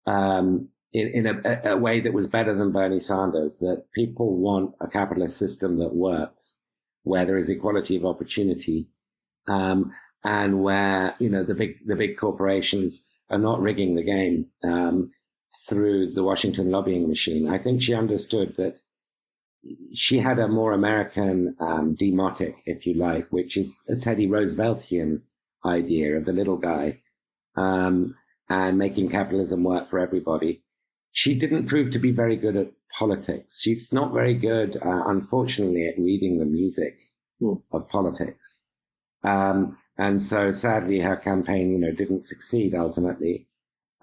um, 0.06 0.70
in, 0.94 1.26
in 1.26 1.42
a, 1.46 1.62
a, 1.72 1.78
way 1.78 2.00
that 2.00 2.14
was 2.14 2.28
better 2.28 2.54
than 2.54 2.72
Bernie 2.72 3.00
Sanders, 3.00 3.58
that 3.60 3.86
people 3.94 4.38
want 4.38 4.74
a 4.80 4.88
capitalist 4.88 5.38
system 5.38 5.78
that 5.80 5.94
works, 5.94 6.58
where 7.04 7.26
there 7.26 7.38
is 7.38 7.50
equality 7.50 7.96
of 7.96 8.06
opportunity, 8.06 8.88
um, 9.48 9.92
and 10.24 10.62
where, 10.62 11.16
you 11.20 11.30
know, 11.30 11.44
the 11.44 11.56
big, 11.56 11.86
the 11.86 11.96
big 11.96 12.18
corporations 12.18 13.06
are 13.30 13.38
not 13.38 13.60
rigging 13.60 13.96
the 13.96 14.04
game, 14.04 14.48
um, 14.64 15.12
through 15.68 16.12
the 16.12 16.24
Washington 16.24 16.72
lobbying 16.72 17.08
machine. 17.08 17.48
I 17.48 17.58
think 17.58 17.82
she 17.82 17.94
understood 17.94 18.56
that 18.56 18.80
she 19.94 20.20
had 20.20 20.40
a 20.40 20.48
more 20.48 20.72
American, 20.72 21.56
um, 21.60 21.96
demotic, 21.96 22.56
if 22.66 22.86
you 22.86 22.94
like, 22.94 23.28
which 23.32 23.58
is 23.58 23.78
a 23.90 23.96
Teddy 23.96 24.28
Rooseveltian 24.28 25.22
idea 25.66 26.16
of 26.16 26.26
the 26.26 26.32
little 26.32 26.58
guy, 26.58 27.02
um, 27.58 28.16
and 28.50 28.78
making 28.78 29.10
capitalism 29.10 29.64
work 29.64 29.90
for 29.90 30.00
everybody 30.00 30.64
she 31.18 31.34
didn't 31.34 31.66
prove 31.66 31.90
to 31.90 31.98
be 31.98 32.12
very 32.12 32.36
good 32.36 32.56
at 32.56 32.72
politics. 32.96 33.60
She's 33.60 33.92
not 33.92 34.14
very 34.14 34.36
good, 34.36 34.78
uh, 34.78 35.02
unfortunately, 35.08 35.88
at 35.88 35.98
reading 35.98 36.38
the 36.38 36.46
music 36.46 37.10
mm. 37.42 37.60
of 37.72 37.90
politics. 37.90 38.62
Um, 39.24 39.80
and 39.98 40.22
so 40.22 40.52
sadly, 40.52 41.00
her 41.00 41.16
campaign, 41.16 41.72
you 41.72 41.80
know, 41.80 41.92
didn't 41.92 42.28
succeed 42.28 42.76
ultimately. 42.76 43.48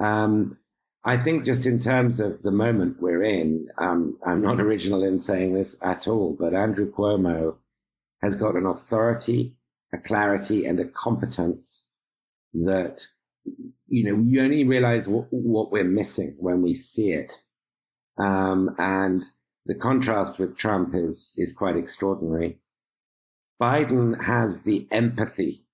Um, 0.01 0.59
I 1.05 1.17
think 1.17 1.45
just 1.45 1.67
in 1.67 1.79
terms 1.79 2.19
of 2.19 2.43
the 2.43 2.51
moment 2.51 3.01
we're 3.01 3.23
in, 3.23 3.69
um, 3.79 4.19
I'm 4.27 4.43
not 4.43 4.61
original 4.67 5.05
in 5.05 5.21
saying 5.21 5.55
this 5.55 5.77
at 5.83 6.09
all, 6.09 6.37
but 6.37 6.53
Andrew 6.53 6.91
Cuomo 6.91 7.59
has 8.23 8.35
got 8.35 8.57
an 8.57 8.67
authority, 8.67 9.55
a 9.93 9.99
clarity, 9.99 10.67
and 10.67 10.81
a 10.81 10.85
competence 10.85 11.85
that 12.53 13.07
you 13.87 14.05
know, 14.05 14.23
you 14.27 14.43
only 14.43 14.65
realize 14.65 15.09
what, 15.09 15.27
what 15.31 15.71
we're 15.71 15.85
missing 15.85 16.35
when 16.39 16.63
we 16.63 16.75
see 16.75 17.13
it. 17.13 17.41
Um, 18.19 18.75
and 18.79 19.23
the 19.67 19.75
contrast 19.75 20.39
with 20.39 20.57
Trump 20.57 20.95
is, 20.95 21.33
is 21.37 21.53
quite 21.53 21.77
extraordinary. 21.77 22.59
Biden 23.61 24.25
has 24.25 24.63
the 24.63 24.89
empathy 24.91 25.65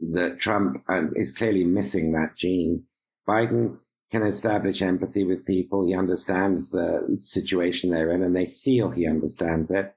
that 0.00 0.38
Trump 0.38 0.82
um, 0.88 1.12
is 1.14 1.32
clearly 1.32 1.64
missing 1.64 2.12
that 2.12 2.36
gene. 2.36 2.84
Biden 3.28 3.78
can 4.10 4.22
establish 4.22 4.82
empathy 4.82 5.24
with 5.24 5.46
people. 5.46 5.86
He 5.86 5.94
understands 5.94 6.70
the 6.70 7.16
situation 7.16 7.90
they're 7.90 8.10
in 8.10 8.22
and 8.22 8.36
they 8.36 8.46
feel 8.46 8.90
he 8.90 9.06
understands 9.06 9.70
it. 9.70 9.94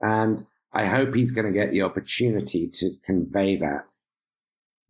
And 0.00 0.44
I 0.72 0.86
hope 0.86 1.14
he's 1.14 1.30
going 1.30 1.46
to 1.46 1.58
get 1.58 1.70
the 1.70 1.82
opportunity 1.82 2.68
to 2.74 2.96
convey 3.04 3.56
that 3.56 3.90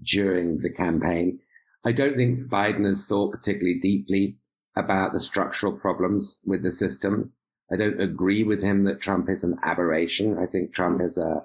during 0.02 0.58
the 0.58 0.70
campaign. 0.70 1.40
I 1.84 1.92
don't 1.92 2.16
think 2.16 2.48
Biden 2.48 2.86
has 2.86 3.04
thought 3.04 3.32
particularly 3.32 3.78
deeply 3.78 4.38
about 4.76 5.12
the 5.12 5.20
structural 5.20 5.72
problems 5.72 6.40
with 6.44 6.62
the 6.62 6.72
system. 6.72 7.32
I 7.72 7.76
don't 7.76 8.00
agree 8.00 8.42
with 8.42 8.62
him 8.62 8.84
that 8.84 9.00
Trump 9.00 9.28
is 9.28 9.44
an 9.44 9.58
aberration. 9.62 10.38
I 10.38 10.46
think 10.46 10.74
Trump 10.74 11.00
is 11.00 11.18
a, 11.18 11.44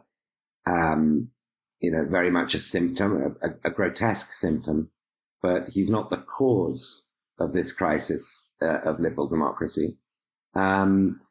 um, 0.69 1.29
you 1.81 1.91
know, 1.91 2.05
very 2.05 2.31
much 2.31 2.53
a 2.53 2.59
symptom, 2.59 3.37
a, 3.41 3.67
a, 3.67 3.71
grotesque 3.71 4.33
symptom, 4.33 4.91
but 5.41 5.69
he's 5.69 5.89
not 5.89 6.09
the 6.09 6.17
cause 6.17 7.07
of 7.39 7.53
this 7.53 7.71
crisis 7.71 8.49
uh, 8.61 8.79
of 8.79 8.99
liberal 8.99 9.27
democracy. 9.27 9.97
Um, 10.55 11.21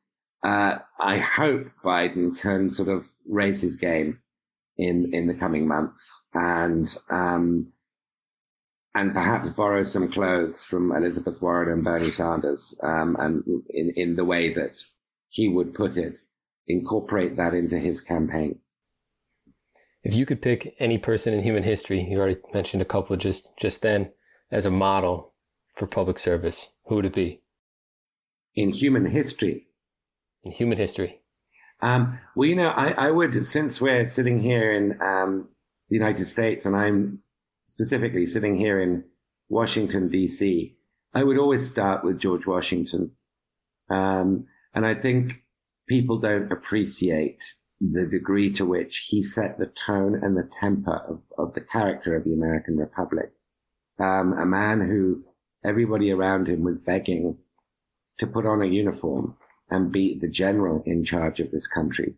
uh, 0.43 0.79
I 1.01 1.19
hope 1.19 1.71
Biden 1.85 2.39
can 2.39 2.71
sort 2.71 2.89
of 2.89 3.11
raise 3.27 3.61
his 3.63 3.77
game 3.77 4.21
in 4.79 5.11
in 5.13 5.27
the 5.27 5.35
coming 5.35 5.67
months 5.67 6.27
and 6.33 6.97
um, 7.11 7.73
and 8.95 9.13
perhaps 9.13 9.51
borrow 9.51 9.83
some 9.83 10.11
clothes 10.11 10.65
from 10.65 10.93
Elizabeth 10.93 11.43
Warren 11.43 11.71
and 11.71 11.85
Bernie 11.85 12.11
Sanders, 12.11 12.75
um, 12.83 13.17
and 13.19 13.45
in 13.69 13.93
in 13.97 14.17
the 14.17 14.25
way 14.25 14.53
that 14.53 14.81
he 15.29 15.49
would 15.49 15.75
put 15.75 15.97
it, 15.97 16.21
incorporate 16.67 17.37
that 17.37 17.55
into 17.55 17.79
his 17.79 18.01
campaign. 18.01 18.61
If 20.03 20.15
you 20.15 20.25
could 20.25 20.41
pick 20.41 20.75
any 20.79 20.97
person 20.97 21.35
in 21.35 21.43
human 21.43 21.65
history, 21.65 22.01
you 22.01 22.19
already 22.19 22.41
mentioned 22.55 22.81
a 22.81 22.87
couple 22.87 23.17
just 23.17 23.51
just 23.59 23.83
then, 23.83 24.13
as 24.51 24.65
a 24.65 24.71
model 24.71 25.35
for 25.75 25.87
public 25.87 26.19
service, 26.19 26.73
who 26.87 26.97
would 26.97 27.07
it 27.07 27.15
be? 27.15 27.43
In 28.55 28.71
human 28.71 29.07
history. 29.07 29.67
In 30.43 30.53
human 30.53 30.79
history. 30.79 31.21
Um, 31.81 32.19
well, 32.35 32.49
you 32.49 32.57
know, 32.57 32.69
I, 32.69 32.91
I, 32.91 33.11
would, 33.11 33.47
since 33.47 33.81
we're 33.81 34.07
sitting 34.07 34.41
here 34.41 34.73
in 34.73 35.01
um, 35.01 35.49
the 35.89 35.97
United 35.97 36.25
States 36.25 36.67
and 36.67 36.75
I'm 36.75 37.21
specifically 37.69 38.27
sitting 38.27 38.57
here 38.57 38.81
in 38.81 39.05
Washington, 39.49 40.09
D.C., 40.09 40.77
I 41.15 41.23
would 41.23 41.39
always 41.39 41.69
start 41.69 42.05
with 42.05 42.19
George 42.19 42.47
Washington. 42.47 43.13
Um, 43.91 44.47
and 44.75 44.85
I 44.85 44.95
think 44.95 45.43
people 45.89 46.19
don't 46.19 46.53
appreciate 46.53 47.43
the 47.81 48.07
degree 48.07 48.51
to 48.53 48.67
which 48.67 49.07
he 49.09 49.23
set 49.23 49.59
the 49.59 49.67
tone 49.67 50.19
and 50.21 50.37
the 50.37 50.49
temper 50.61 51.01
of, 51.09 51.25
of 51.39 51.55
the 51.55 51.61
character 51.61 52.17
of 52.17 52.25
the 52.25 52.35
American 52.35 52.77
Republic. 52.77 53.33
Um, 54.01 54.33
a 54.33 54.45
man 54.45 54.81
who 54.81 55.25
everybody 55.65 56.11
around 56.11 56.49
him 56.49 56.63
was 56.63 56.79
begging 56.79 57.39
to 58.19 58.27
put 58.27 58.47
on 58.47 58.63
a 58.63 58.67
uniform 58.67 59.37
and 59.71 59.93
be 59.93 60.19
the 60.19 60.29
general 60.29 60.83
in 60.87 61.05
charge 61.05 61.41
of 61.41 61.51
this 61.51 61.67
country 61.67 62.15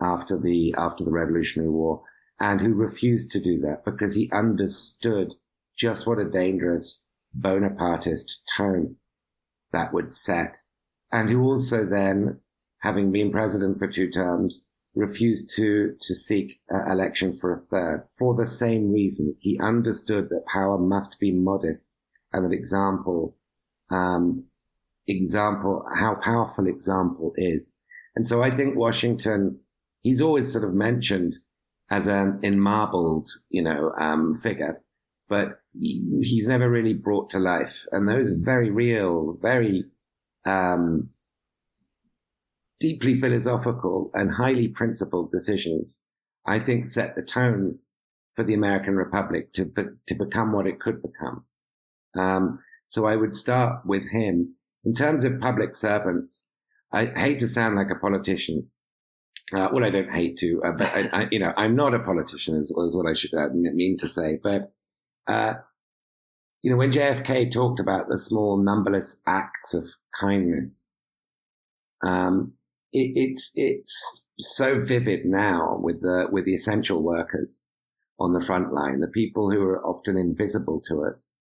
after 0.00 0.38
the, 0.38 0.74
after 0.78 1.04
the 1.04 1.10
Revolutionary 1.10 1.70
War 1.70 2.02
and 2.40 2.60
who 2.60 2.74
refused 2.74 3.30
to 3.32 3.40
do 3.40 3.60
that 3.60 3.84
because 3.84 4.14
he 4.14 4.30
understood 4.32 5.34
just 5.76 6.06
what 6.06 6.18
a 6.18 6.28
dangerous 6.28 7.02
Bonapartist 7.34 8.42
tone 8.56 8.96
that 9.72 9.92
would 9.92 10.12
set 10.12 10.58
and 11.12 11.28
who 11.28 11.42
also 11.42 11.84
then, 11.84 12.40
having 12.78 13.12
been 13.12 13.30
president 13.30 13.78
for 13.78 13.86
two 13.86 14.10
terms, 14.10 14.66
refused 14.94 15.54
to, 15.56 15.94
to 16.00 16.14
seek 16.14 16.60
uh, 16.72 16.90
election 16.90 17.32
for 17.32 17.52
a 17.52 17.58
third 17.58 18.04
for 18.18 18.34
the 18.34 18.46
same 18.46 18.90
reasons. 18.90 19.40
He 19.42 19.58
understood 19.60 20.28
that 20.30 20.46
power 20.46 20.78
must 20.78 21.20
be 21.20 21.32
modest 21.32 21.92
and 22.32 22.44
that 22.44 22.54
example, 22.54 23.36
um, 23.90 24.46
example, 25.06 25.84
how 25.98 26.14
powerful 26.14 26.66
example 26.66 27.32
is. 27.36 27.74
And 28.14 28.26
so 28.26 28.42
I 28.42 28.50
think 28.50 28.76
Washington, 28.76 29.60
he's 30.02 30.20
always 30.20 30.52
sort 30.52 30.64
of 30.64 30.74
mentioned 30.74 31.34
as 31.90 32.06
an 32.06 32.40
enmarbled, 32.42 33.28
you 33.50 33.62
know, 33.62 33.92
um, 34.00 34.34
figure, 34.34 34.82
but 35.28 35.60
he's 35.72 36.48
never 36.48 36.70
really 36.70 36.94
brought 36.94 37.30
to 37.30 37.38
life. 37.38 37.84
And 37.90 38.08
those 38.08 38.42
very 38.44 38.70
real, 38.70 39.36
very, 39.40 39.84
um, 40.46 41.10
deeply 42.80 43.14
philosophical 43.14 44.10
and 44.12 44.32
highly 44.32 44.68
principled 44.68 45.30
decisions, 45.30 46.02
I 46.44 46.58
think 46.58 46.86
set 46.86 47.14
the 47.14 47.22
tone 47.22 47.78
for 48.34 48.42
the 48.42 48.54
American 48.54 48.96
Republic 48.96 49.52
to, 49.52 49.70
to 50.06 50.14
become 50.14 50.52
what 50.52 50.66
it 50.66 50.80
could 50.80 51.00
become. 51.00 51.44
Um, 52.18 52.58
so 52.86 53.06
I 53.06 53.16
would 53.16 53.34
start 53.34 53.86
with 53.86 54.10
him. 54.10 54.56
In 54.84 54.94
terms 54.94 55.24
of 55.24 55.40
public 55.40 55.74
servants, 55.74 56.50
I 56.92 57.06
hate 57.06 57.38
to 57.40 57.48
sound 57.48 57.76
like 57.76 57.90
a 57.90 57.98
politician. 57.98 58.70
Uh, 59.52 59.68
well, 59.72 59.84
I 59.84 59.90
don't 59.90 60.10
hate 60.10 60.38
to, 60.38 60.62
uh, 60.64 60.72
but 60.72 60.88
I, 60.94 61.10
I, 61.12 61.28
you 61.30 61.38
know, 61.38 61.52
I'm 61.56 61.76
not 61.76 61.94
a 61.94 62.00
politician 62.00 62.56
is, 62.56 62.70
is 62.70 62.96
what 62.96 63.08
I 63.08 63.12
should 63.12 63.34
uh, 63.34 63.48
mean 63.52 63.96
to 63.98 64.08
say. 64.08 64.38
But, 64.42 64.72
uh, 65.28 65.54
you 66.62 66.70
know, 66.70 66.76
when 66.76 66.90
JFK 66.90 67.50
talked 67.50 67.78
about 67.78 68.06
the 68.08 68.18
small 68.18 68.56
numberless 68.56 69.20
acts 69.26 69.74
of 69.74 69.84
kindness, 70.18 70.94
um, 72.02 72.54
it, 72.92 73.12
it's 73.14 73.52
it's 73.54 74.28
so 74.38 74.78
vivid 74.78 75.24
now 75.24 75.78
with 75.80 76.00
the 76.00 76.28
with 76.30 76.44
the 76.44 76.54
essential 76.54 77.02
workers 77.02 77.70
on 78.18 78.32
the 78.32 78.40
front 78.40 78.72
line, 78.72 79.00
the 79.00 79.08
people 79.08 79.50
who 79.50 79.62
are 79.62 79.84
often 79.84 80.16
invisible 80.16 80.80
to 80.88 81.04
us, 81.04 81.38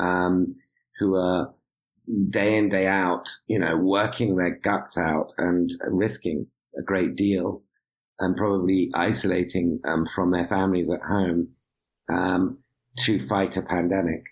um, 0.00 0.56
who 0.98 1.14
are 1.14 1.54
day 2.30 2.56
in 2.56 2.68
day 2.68 2.86
out, 2.86 3.28
you 3.46 3.58
know, 3.58 3.76
working 3.76 4.36
their 4.36 4.56
guts 4.56 4.98
out 4.98 5.32
and 5.38 5.70
risking 5.88 6.46
a 6.78 6.82
great 6.82 7.16
deal, 7.16 7.62
and 8.18 8.36
probably 8.36 8.90
isolating 8.94 9.80
um, 9.86 10.06
from 10.06 10.30
their 10.30 10.46
families 10.46 10.90
at 10.90 11.00
home 11.08 11.48
um, 12.08 12.58
to 12.98 13.18
fight 13.18 13.56
a 13.56 13.62
pandemic. 13.62 14.22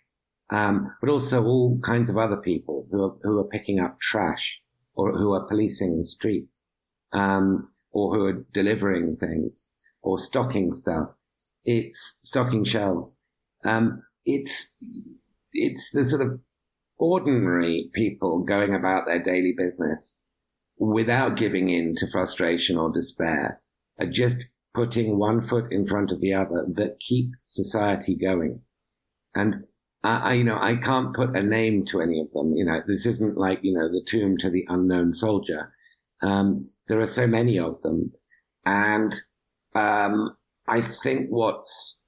Um, 0.51 0.95
but 1.01 1.09
also 1.09 1.45
all 1.45 1.79
kinds 1.83 2.11
of 2.11 2.19
other 2.19 2.37
people 2.37 2.87
who 2.91 3.03
are, 3.03 3.17
who 3.23 3.39
are 3.39 3.49
picking 3.49 3.81
up 3.81 3.99
trash 4.01 4.61
or 4.95 5.13
who 5.13 5.33
are 5.33 5.47
policing 5.47 5.97
the 5.97 6.05
streets, 6.05 6.69
um, 7.13 7.69
or 7.91 8.15
who 8.15 8.25
are 8.27 8.47
delivering 8.53 9.15
things 9.15 9.71
or 10.03 10.19
stocking 10.19 10.73
stuff. 10.73 11.15
It's 11.65 12.19
stocking 12.23 12.65
shelves. 12.65 13.17
Um, 13.65 14.03
it's, 14.27 14.77
it's 15.53 15.91
the 15.93 16.05
sort 16.05 16.23
of 16.23 16.41
ordinary 16.99 17.91
people 17.93 18.43
going 18.43 18.75
about 18.75 19.07
their 19.07 19.23
daily 19.23 19.55
business 19.57 20.23
without 20.79 21.37
giving 21.37 21.69
in 21.69 21.95
to 21.97 22.07
frustration 22.11 22.77
or 22.77 22.91
despair 22.91 23.61
are 23.99 24.07
just 24.07 24.53
putting 24.75 25.19
one 25.19 25.41
foot 25.41 25.71
in 25.71 25.87
front 25.87 26.11
of 26.13 26.21
the 26.21 26.33
other 26.33 26.67
that 26.69 27.01
keep 27.01 27.33
society 27.45 28.17
going. 28.17 28.61
And 29.35 29.65
I, 30.05 30.35
you 30.35 30.45
know, 30.45 30.59
I 30.61 30.77
can't 30.77 31.15
put 31.15 31.37
a 31.37 31.43
name 31.43 31.85
to 31.87 32.01
any 32.01 32.21
of 32.21 32.33
them. 32.33 32.53
You 32.55 32.65
know, 32.65 32.83
this 32.87 33.07
isn't 33.07 33.37
like, 33.37 33.61
you 33.63 33.73
know, 33.73 33.89
the 33.89 34.03
tomb 34.05 34.37
to 34.39 34.51
the 34.51 34.67
unknown 34.69 35.13
soldier. 35.13 35.73
Um, 36.23 36.71
there 36.89 37.01
are 37.01 37.07
so 37.07 37.27
many 37.27 37.59
of 37.59 37.81
them. 37.83 38.13
And, 38.65 39.15
um, 39.75 40.37
I 40.67 40.81
think 40.81 41.29
what's, 41.31 42.03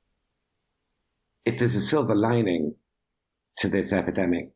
if 1.44 1.58
there's 1.58 1.74
a 1.74 1.80
silver 1.80 2.14
lining 2.14 2.76
to 3.58 3.68
this 3.68 3.92
epidemic, 3.92 4.50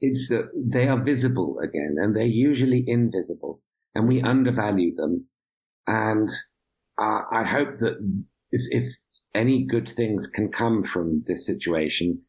it's 0.00 0.28
that 0.28 0.50
they 0.72 0.88
are 0.88 1.00
visible 1.00 1.58
again 1.62 1.96
and 1.98 2.16
they're 2.16 2.24
usually 2.24 2.84
invisible 2.86 3.62
and 3.94 4.08
we 4.08 4.22
undervalue 4.22 4.94
them. 4.94 5.26
And 5.86 6.28
uh, 6.98 7.22
I 7.30 7.44
hope 7.44 7.76
that 7.76 7.98
if, 8.50 8.62
if 8.70 8.84
any 9.34 9.64
good 9.64 9.88
things 9.88 10.26
can 10.26 10.50
come 10.50 10.82
from 10.82 11.20
this 11.26 11.46
situation, 11.46 12.22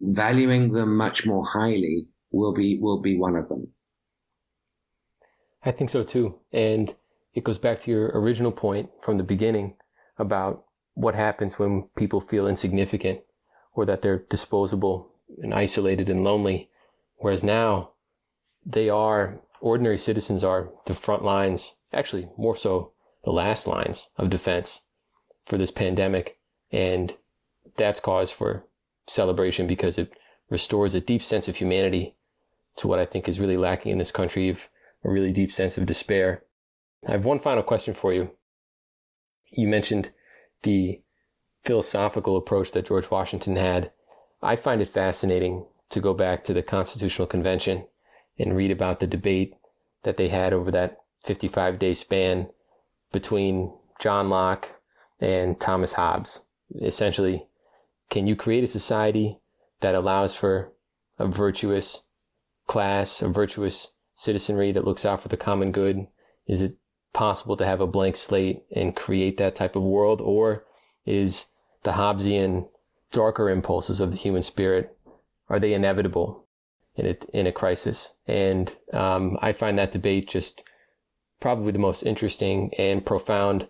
valuing 0.00 0.72
them 0.72 0.96
much 0.96 1.26
more 1.26 1.44
highly 1.44 2.08
will 2.30 2.54
be 2.54 2.78
will 2.80 3.00
be 3.00 3.18
one 3.18 3.36
of 3.36 3.48
them. 3.48 3.72
I 5.62 5.72
think 5.72 5.90
so 5.90 6.02
too. 6.02 6.38
And 6.52 6.94
it 7.34 7.44
goes 7.44 7.58
back 7.58 7.80
to 7.80 7.90
your 7.90 8.06
original 8.14 8.52
point 8.52 8.90
from 9.02 9.18
the 9.18 9.24
beginning 9.24 9.76
about 10.18 10.64
what 10.94 11.14
happens 11.14 11.58
when 11.58 11.88
people 11.96 12.20
feel 12.20 12.46
insignificant 12.46 13.20
or 13.74 13.84
that 13.86 14.02
they're 14.02 14.24
disposable 14.28 15.12
and 15.42 15.54
isolated 15.54 16.08
and 16.08 16.24
lonely. 16.24 16.70
Whereas 17.16 17.44
now 17.44 17.92
they 18.64 18.88
are 18.88 19.40
ordinary 19.60 19.98
citizens 19.98 20.42
are 20.42 20.70
the 20.86 20.94
front 20.94 21.24
lines, 21.24 21.76
actually 21.92 22.28
more 22.36 22.56
so 22.56 22.92
the 23.24 23.32
last 23.32 23.66
lines 23.66 24.10
of 24.16 24.30
defense 24.30 24.82
for 25.44 25.58
this 25.58 25.70
pandemic. 25.70 26.38
And 26.72 27.14
that's 27.76 28.00
cause 28.00 28.30
for 28.30 28.64
celebration 29.06 29.66
because 29.66 29.98
it 29.98 30.12
restores 30.48 30.94
a 30.94 31.00
deep 31.00 31.22
sense 31.22 31.48
of 31.48 31.56
humanity 31.56 32.16
to 32.76 32.88
what 32.88 32.98
I 32.98 33.04
think 33.04 33.28
is 33.28 33.40
really 33.40 33.56
lacking 33.56 33.92
in 33.92 33.98
this 33.98 34.12
country 34.12 34.48
of 34.48 34.68
a 35.04 35.10
really 35.10 35.32
deep 35.32 35.52
sense 35.52 35.78
of 35.78 35.86
despair. 35.86 36.44
I 37.06 37.12
have 37.12 37.24
one 37.24 37.38
final 37.38 37.62
question 37.62 37.94
for 37.94 38.12
you. 38.12 38.32
You 39.52 39.66
mentioned 39.68 40.10
the 40.62 41.02
philosophical 41.62 42.36
approach 42.36 42.72
that 42.72 42.86
George 42.86 43.10
Washington 43.10 43.56
had. 43.56 43.92
I 44.42 44.56
find 44.56 44.80
it 44.80 44.88
fascinating 44.88 45.66
to 45.90 46.00
go 46.00 46.14
back 46.14 46.44
to 46.44 46.54
the 46.54 46.62
Constitutional 46.62 47.26
Convention 47.26 47.86
and 48.38 48.56
read 48.56 48.70
about 48.70 49.00
the 49.00 49.06
debate 49.06 49.54
that 50.02 50.16
they 50.16 50.28
had 50.28 50.52
over 50.52 50.70
that 50.70 50.98
55 51.24 51.78
day 51.78 51.94
span 51.94 52.48
between 53.12 53.76
John 54.00 54.30
Locke 54.30 54.80
and 55.20 55.60
Thomas 55.60 55.94
Hobbes. 55.94 56.46
Essentially, 56.80 57.46
can 58.08 58.26
you 58.26 58.34
create 58.34 58.64
a 58.64 58.68
society 58.68 59.38
that 59.80 59.94
allows 59.94 60.34
for 60.34 60.72
a 61.18 61.26
virtuous 61.26 62.06
class, 62.66 63.20
a 63.20 63.28
virtuous 63.28 63.94
citizenry 64.14 64.72
that 64.72 64.84
looks 64.84 65.04
out 65.04 65.20
for 65.20 65.28
the 65.28 65.36
common 65.36 65.72
good? 65.72 66.06
Is 66.46 66.62
it 66.62 66.76
possible 67.12 67.56
to 67.56 67.66
have 67.66 67.80
a 67.80 67.86
blank 67.86 68.16
slate 68.16 68.62
and 68.74 68.96
create 68.96 69.36
that 69.36 69.54
type 69.54 69.76
of 69.76 69.82
world? 69.82 70.20
Or 70.20 70.64
is 71.04 71.46
the 71.82 71.92
Hobbesian 71.92 72.68
darker 73.12 73.48
impulses 73.48 74.00
of 74.00 74.10
the 74.10 74.16
human 74.16 74.42
spirit, 74.42 74.96
are 75.48 75.58
they 75.58 75.74
inevitable 75.74 76.46
in 76.96 77.06
a, 77.06 77.16
in 77.32 77.46
a 77.46 77.52
crisis? 77.52 78.16
And 78.26 78.74
um, 78.92 79.38
I 79.42 79.52
find 79.52 79.78
that 79.78 79.92
debate 79.92 80.28
just 80.28 80.62
probably 81.40 81.72
the 81.72 81.78
most 81.78 82.02
interesting 82.02 82.72
and 82.78 83.04
profound 83.04 83.68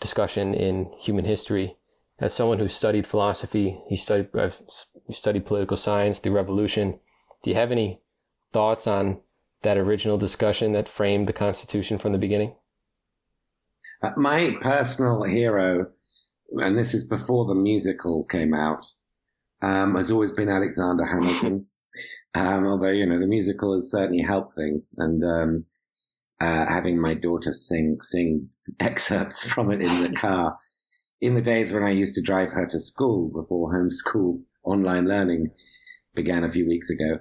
discussion 0.00 0.54
in 0.54 0.92
human 0.98 1.24
history 1.24 1.76
as 2.20 2.34
someone 2.34 2.58
who 2.58 2.68
studied 2.68 3.06
philosophy, 3.06 3.80
he 3.88 3.96
studied 3.96 4.28
I've 4.34 4.60
studied 5.10 5.46
political 5.46 5.76
science, 5.76 6.18
the 6.18 6.30
revolution. 6.30 6.98
Do 7.42 7.50
you 7.50 7.56
have 7.56 7.70
any 7.70 8.00
thoughts 8.52 8.86
on 8.86 9.20
that 9.62 9.78
original 9.78 10.18
discussion 10.18 10.72
that 10.72 10.88
framed 10.88 11.26
the 11.26 11.32
Constitution 11.32 11.98
from 11.98 12.12
the 12.12 12.18
beginning? 12.18 12.54
Uh, 14.02 14.10
my 14.16 14.56
personal 14.60 15.22
hero, 15.24 15.90
and 16.52 16.78
this 16.78 16.94
is 16.94 17.06
before 17.06 17.44
the 17.44 17.54
musical 17.54 18.24
came 18.24 18.54
out, 18.54 18.86
um, 19.62 19.94
has 19.94 20.10
always 20.10 20.32
been 20.32 20.48
Alexander 20.48 21.04
Hamilton. 21.12 21.66
Um, 22.34 22.66
although, 22.66 22.90
you 22.90 23.06
know, 23.06 23.18
the 23.18 23.26
musical 23.26 23.74
has 23.74 23.90
certainly 23.90 24.22
helped 24.22 24.54
things. 24.54 24.94
And 24.98 25.22
um, 25.24 25.64
uh, 26.40 26.66
having 26.66 27.00
my 27.00 27.14
daughter 27.14 27.52
sing 27.52 27.98
sing 28.00 28.48
excerpts 28.80 29.42
from 29.50 29.70
it 29.70 29.82
in 29.82 30.02
the 30.02 30.12
car 30.12 30.58
in 31.20 31.34
the 31.34 31.42
days 31.42 31.72
when 31.72 31.82
I 31.82 31.90
used 31.90 32.14
to 32.14 32.22
drive 32.22 32.52
her 32.52 32.66
to 32.66 32.80
school 32.80 33.28
before 33.28 33.72
homeschool 33.72 34.40
online 34.64 35.08
learning 35.08 35.50
began 36.14 36.44
a 36.44 36.50
few 36.50 36.66
weeks 36.66 36.90
ago, 36.90 37.20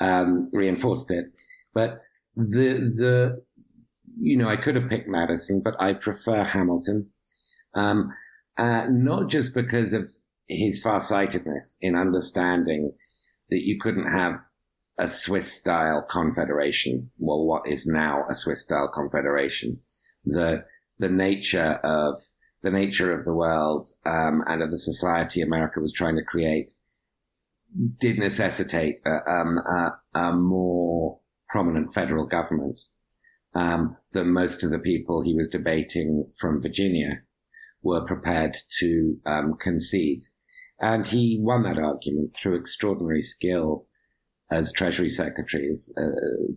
um, 0.00 0.48
reinforced 0.52 1.10
it. 1.10 1.26
But 1.74 2.00
the 2.34 2.90
the 2.98 3.42
you 4.16 4.36
know 4.36 4.48
I 4.48 4.56
could 4.56 4.76
have 4.76 4.88
picked 4.88 5.08
Madison, 5.08 5.60
but 5.62 5.80
I 5.80 5.92
prefer 5.92 6.44
Hamilton, 6.44 7.10
um, 7.74 8.10
uh, 8.56 8.86
not 8.90 9.28
just 9.28 9.54
because 9.54 9.92
of 9.92 10.10
his 10.48 10.80
farsightedness 10.82 11.76
in 11.80 11.96
understanding 11.96 12.92
that 13.50 13.62
you 13.64 13.78
couldn't 13.78 14.10
have 14.10 14.40
a 14.98 15.08
Swiss 15.08 15.52
style 15.52 16.02
confederation. 16.02 17.10
Well, 17.18 17.44
what 17.44 17.66
is 17.66 17.86
now 17.86 18.24
a 18.30 18.34
Swiss 18.34 18.62
style 18.62 18.90
confederation? 18.92 19.80
The 20.24 20.64
the 20.98 21.08
nature 21.08 21.80
of 21.82 22.18
the 22.62 22.70
nature 22.70 23.12
of 23.12 23.24
the 23.24 23.34
world 23.34 23.86
um, 24.06 24.42
and 24.46 24.62
of 24.62 24.70
the 24.70 24.78
society 24.78 25.42
America 25.42 25.80
was 25.80 25.92
trying 25.92 26.16
to 26.16 26.24
create 26.24 26.72
did 27.98 28.18
necessitate 28.18 29.00
a, 29.04 29.30
um, 29.30 29.58
a, 29.58 29.98
a 30.14 30.32
more 30.32 31.18
prominent 31.48 31.92
federal 31.92 32.24
government 32.24 32.80
um, 33.54 33.96
than 34.12 34.32
most 34.32 34.62
of 34.62 34.70
the 34.70 34.78
people 34.78 35.22
he 35.22 35.34
was 35.34 35.48
debating 35.48 36.28
from 36.38 36.60
Virginia 36.60 37.22
were 37.84 38.04
prepared 38.04 38.56
to 38.80 39.18
um, 39.26 39.54
concede. 39.60 40.22
And 40.80 41.06
he 41.06 41.38
won 41.40 41.62
that 41.62 41.78
argument 41.78 42.34
through 42.34 42.56
extraordinary 42.56 43.22
skill 43.22 43.86
as 44.50 44.72
Treasury 44.72 45.08
Secretary 45.08 45.70
uh, 45.96 46.02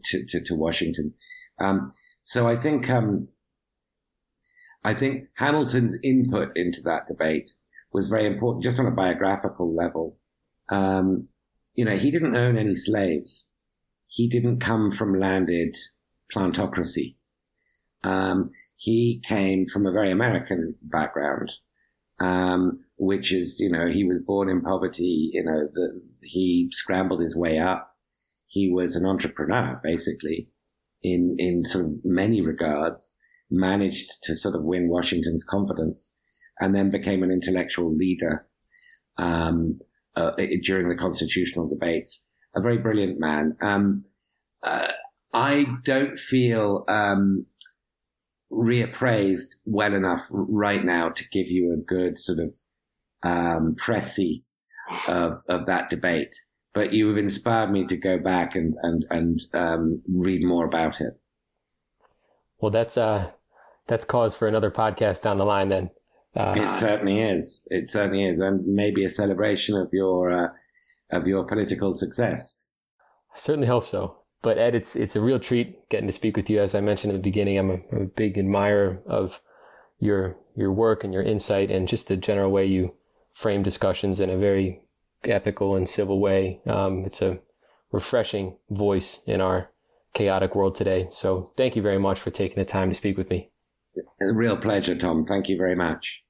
to, 0.06 0.26
to, 0.26 0.44
to, 0.44 0.56
Washington. 0.56 1.14
Um, 1.60 1.92
so 2.22 2.48
I 2.48 2.56
think 2.56 2.90
um, 2.90 3.30
I 4.84 4.94
think 4.94 5.26
Hamilton's 5.36 5.98
input 6.04 6.52
into 6.56 6.82
that 6.84 7.08
debate 7.08 7.52
was 7.92 8.08
very 8.08 8.26
important, 8.26 8.64
just 8.64 8.80
on 8.80 8.86
a 8.86 8.92
biographical 8.92 9.74
level. 9.74 10.18
Um, 10.70 11.30
you 11.74 11.86
know, 11.86 11.98
he 11.98 12.12
didn't 12.12 12.36
own 12.36 12.58
any 12.58 12.76
slaves. 12.76 13.50
He 14.08 14.28
didn't 14.28 14.60
come 14.60 14.92
from 14.92 15.14
landed 15.14 15.78
plantocracy. 16.34 17.16
He 18.78 19.20
came 19.26 19.66
from 19.66 19.88
a 19.88 19.92
very 19.92 20.12
American 20.12 20.76
background, 20.84 21.52
um, 22.20 22.84
which 22.98 23.34
is, 23.34 23.60
you 23.60 23.72
know, 23.72 23.88
he 23.88 24.04
was 24.04 24.20
born 24.20 24.50
in 24.50 24.62
poverty. 24.62 25.30
You 25.32 25.44
know, 25.44 25.68
the, 25.74 26.02
he 26.22 26.70
scrambled 26.72 27.22
his 27.22 27.36
way 27.36 27.58
up. 27.58 27.96
He 28.46 28.72
was 28.72 28.96
an 28.96 29.06
entrepreneur, 29.06 29.82
basically, 29.84 30.50
in 31.02 31.36
in 31.40 31.66
sort 31.66 31.86
of 31.86 31.92
many 32.04 32.42
regards. 32.42 33.18
Managed 33.50 34.12
to 34.24 34.36
sort 34.36 34.56
of 34.56 34.64
win 34.64 34.90
Washington's 34.90 35.44
confidence, 35.44 36.14
and 36.60 36.76
then 36.76 36.92
became 36.92 37.24
an 37.24 37.32
intellectual 37.32 37.96
leader 37.96 38.46
um, 39.18 39.80
uh, 40.16 40.32
during 40.64 40.90
the 40.90 40.96
constitutional 40.96 41.68
debates. 41.68 42.24
A 42.56 42.62
very 42.62 42.78
brilliant 42.78 43.20
man. 43.20 43.56
Um, 43.62 44.04
uh, 44.62 44.92
I 45.34 45.66
don't 45.84 46.18
feel 46.18 46.84
um, 46.90 47.46
reappraised 48.52 49.56
well 49.66 49.93
enough 49.93 50.28
right 50.32 50.84
now 50.84 51.10
to 51.10 51.24
give 51.30 51.48
you 51.48 51.74
a 51.74 51.78
good 51.78 52.18
sort 52.18 52.39
of 52.39 52.54
um, 53.24 53.76
précis 53.76 54.43
of 55.08 55.39
of 55.50 55.66
that 55.66 55.89
debate. 55.89 56.36
But 56.74 56.93
you 56.93 57.08
have 57.08 57.18
inspired 57.18 57.72
me 57.72 57.86
to 57.86 57.98
go 57.98 58.18
back 58.18 58.56
and 58.56 58.74
and 58.82 59.06
and 59.10 59.39
um, 59.54 60.02
read 60.08 60.43
more 60.43 60.66
about 60.66 61.02
it. 61.02 61.20
Well, 62.60 62.72
that's 62.72 62.98
uh 62.98 63.32
that's 63.88 64.06
cause 64.06 64.36
for 64.36 64.48
another 64.48 64.72
podcast 64.72 65.24
down 65.24 65.38
the 65.38 65.45
line. 65.45 65.70
Then 65.70 65.91
uh, 66.36 66.54
it 66.56 66.72
certainly 66.72 67.22
is. 67.22 67.68
It 67.70 67.89
certainly 67.89 68.26
is, 68.26 68.39
and 68.39 68.66
maybe 68.66 69.04
a 69.04 69.10
celebration 69.10 69.76
of 69.76 69.89
your 69.91 70.32
uh, 70.32 70.50
of 71.12 71.28
your 71.28 71.45
political 71.45 71.93
success. 71.93 72.60
I 73.34 73.39
certainly 73.39 73.68
hope 73.68 73.86
so. 73.86 74.18
But 74.42 74.58
Ed, 74.58 74.76
it's 74.76 74.96
it's 74.96 75.16
a 75.16 75.22
real 75.22 75.40
treat 75.40 75.90
getting 75.90 76.08
to 76.08 76.14
speak 76.14 76.38
with 76.38 76.50
you. 76.50 76.60
As 76.60 76.76
I 76.76 76.82
mentioned 76.82 77.14
at 77.14 77.18
the 77.18 77.30
beginning, 77.30 77.58
I'm 77.58 77.72
a, 77.72 77.80
I'm 77.92 78.02
a 78.04 78.06
big 78.06 78.38
admirer 78.38 79.02
of 79.06 79.42
your 80.00 80.38
your 80.56 80.72
work 80.72 81.04
and 81.04 81.14
your 81.14 81.24
insight, 81.24 81.72
and 81.72 81.88
just 81.88 82.08
the 82.08 82.18
general 82.18 82.52
way 82.52 82.66
you 82.66 82.94
frame 83.34 83.64
discussions 83.64 84.20
in 84.20 84.30
a 84.30 84.38
very 84.38 84.82
ethical 85.24 85.76
and 85.76 85.90
civil 85.90 86.20
way. 86.20 86.62
Um, 86.66 87.06
it's 87.06 87.22
a 87.22 87.40
refreshing 87.92 88.58
voice 88.70 89.22
in 89.26 89.42
our 89.42 89.70
chaotic 90.14 90.56
world 90.56 90.76
today. 90.76 91.08
So 91.12 91.52
thank 91.56 91.76
you 91.76 91.82
very 91.82 92.00
much 92.00 92.20
for 92.20 92.32
taking 92.32 92.58
the 92.58 92.66
time 92.66 92.90
to 92.90 92.96
speak 92.96 93.18
with 93.18 93.30
me. 93.30 93.52
A 94.22 94.34
real 94.34 94.58
pleasure, 94.58 94.96
Tom. 94.96 95.26
Thank 95.26 95.50
you 95.50 95.58
very 95.58 95.76
much. 95.76 96.24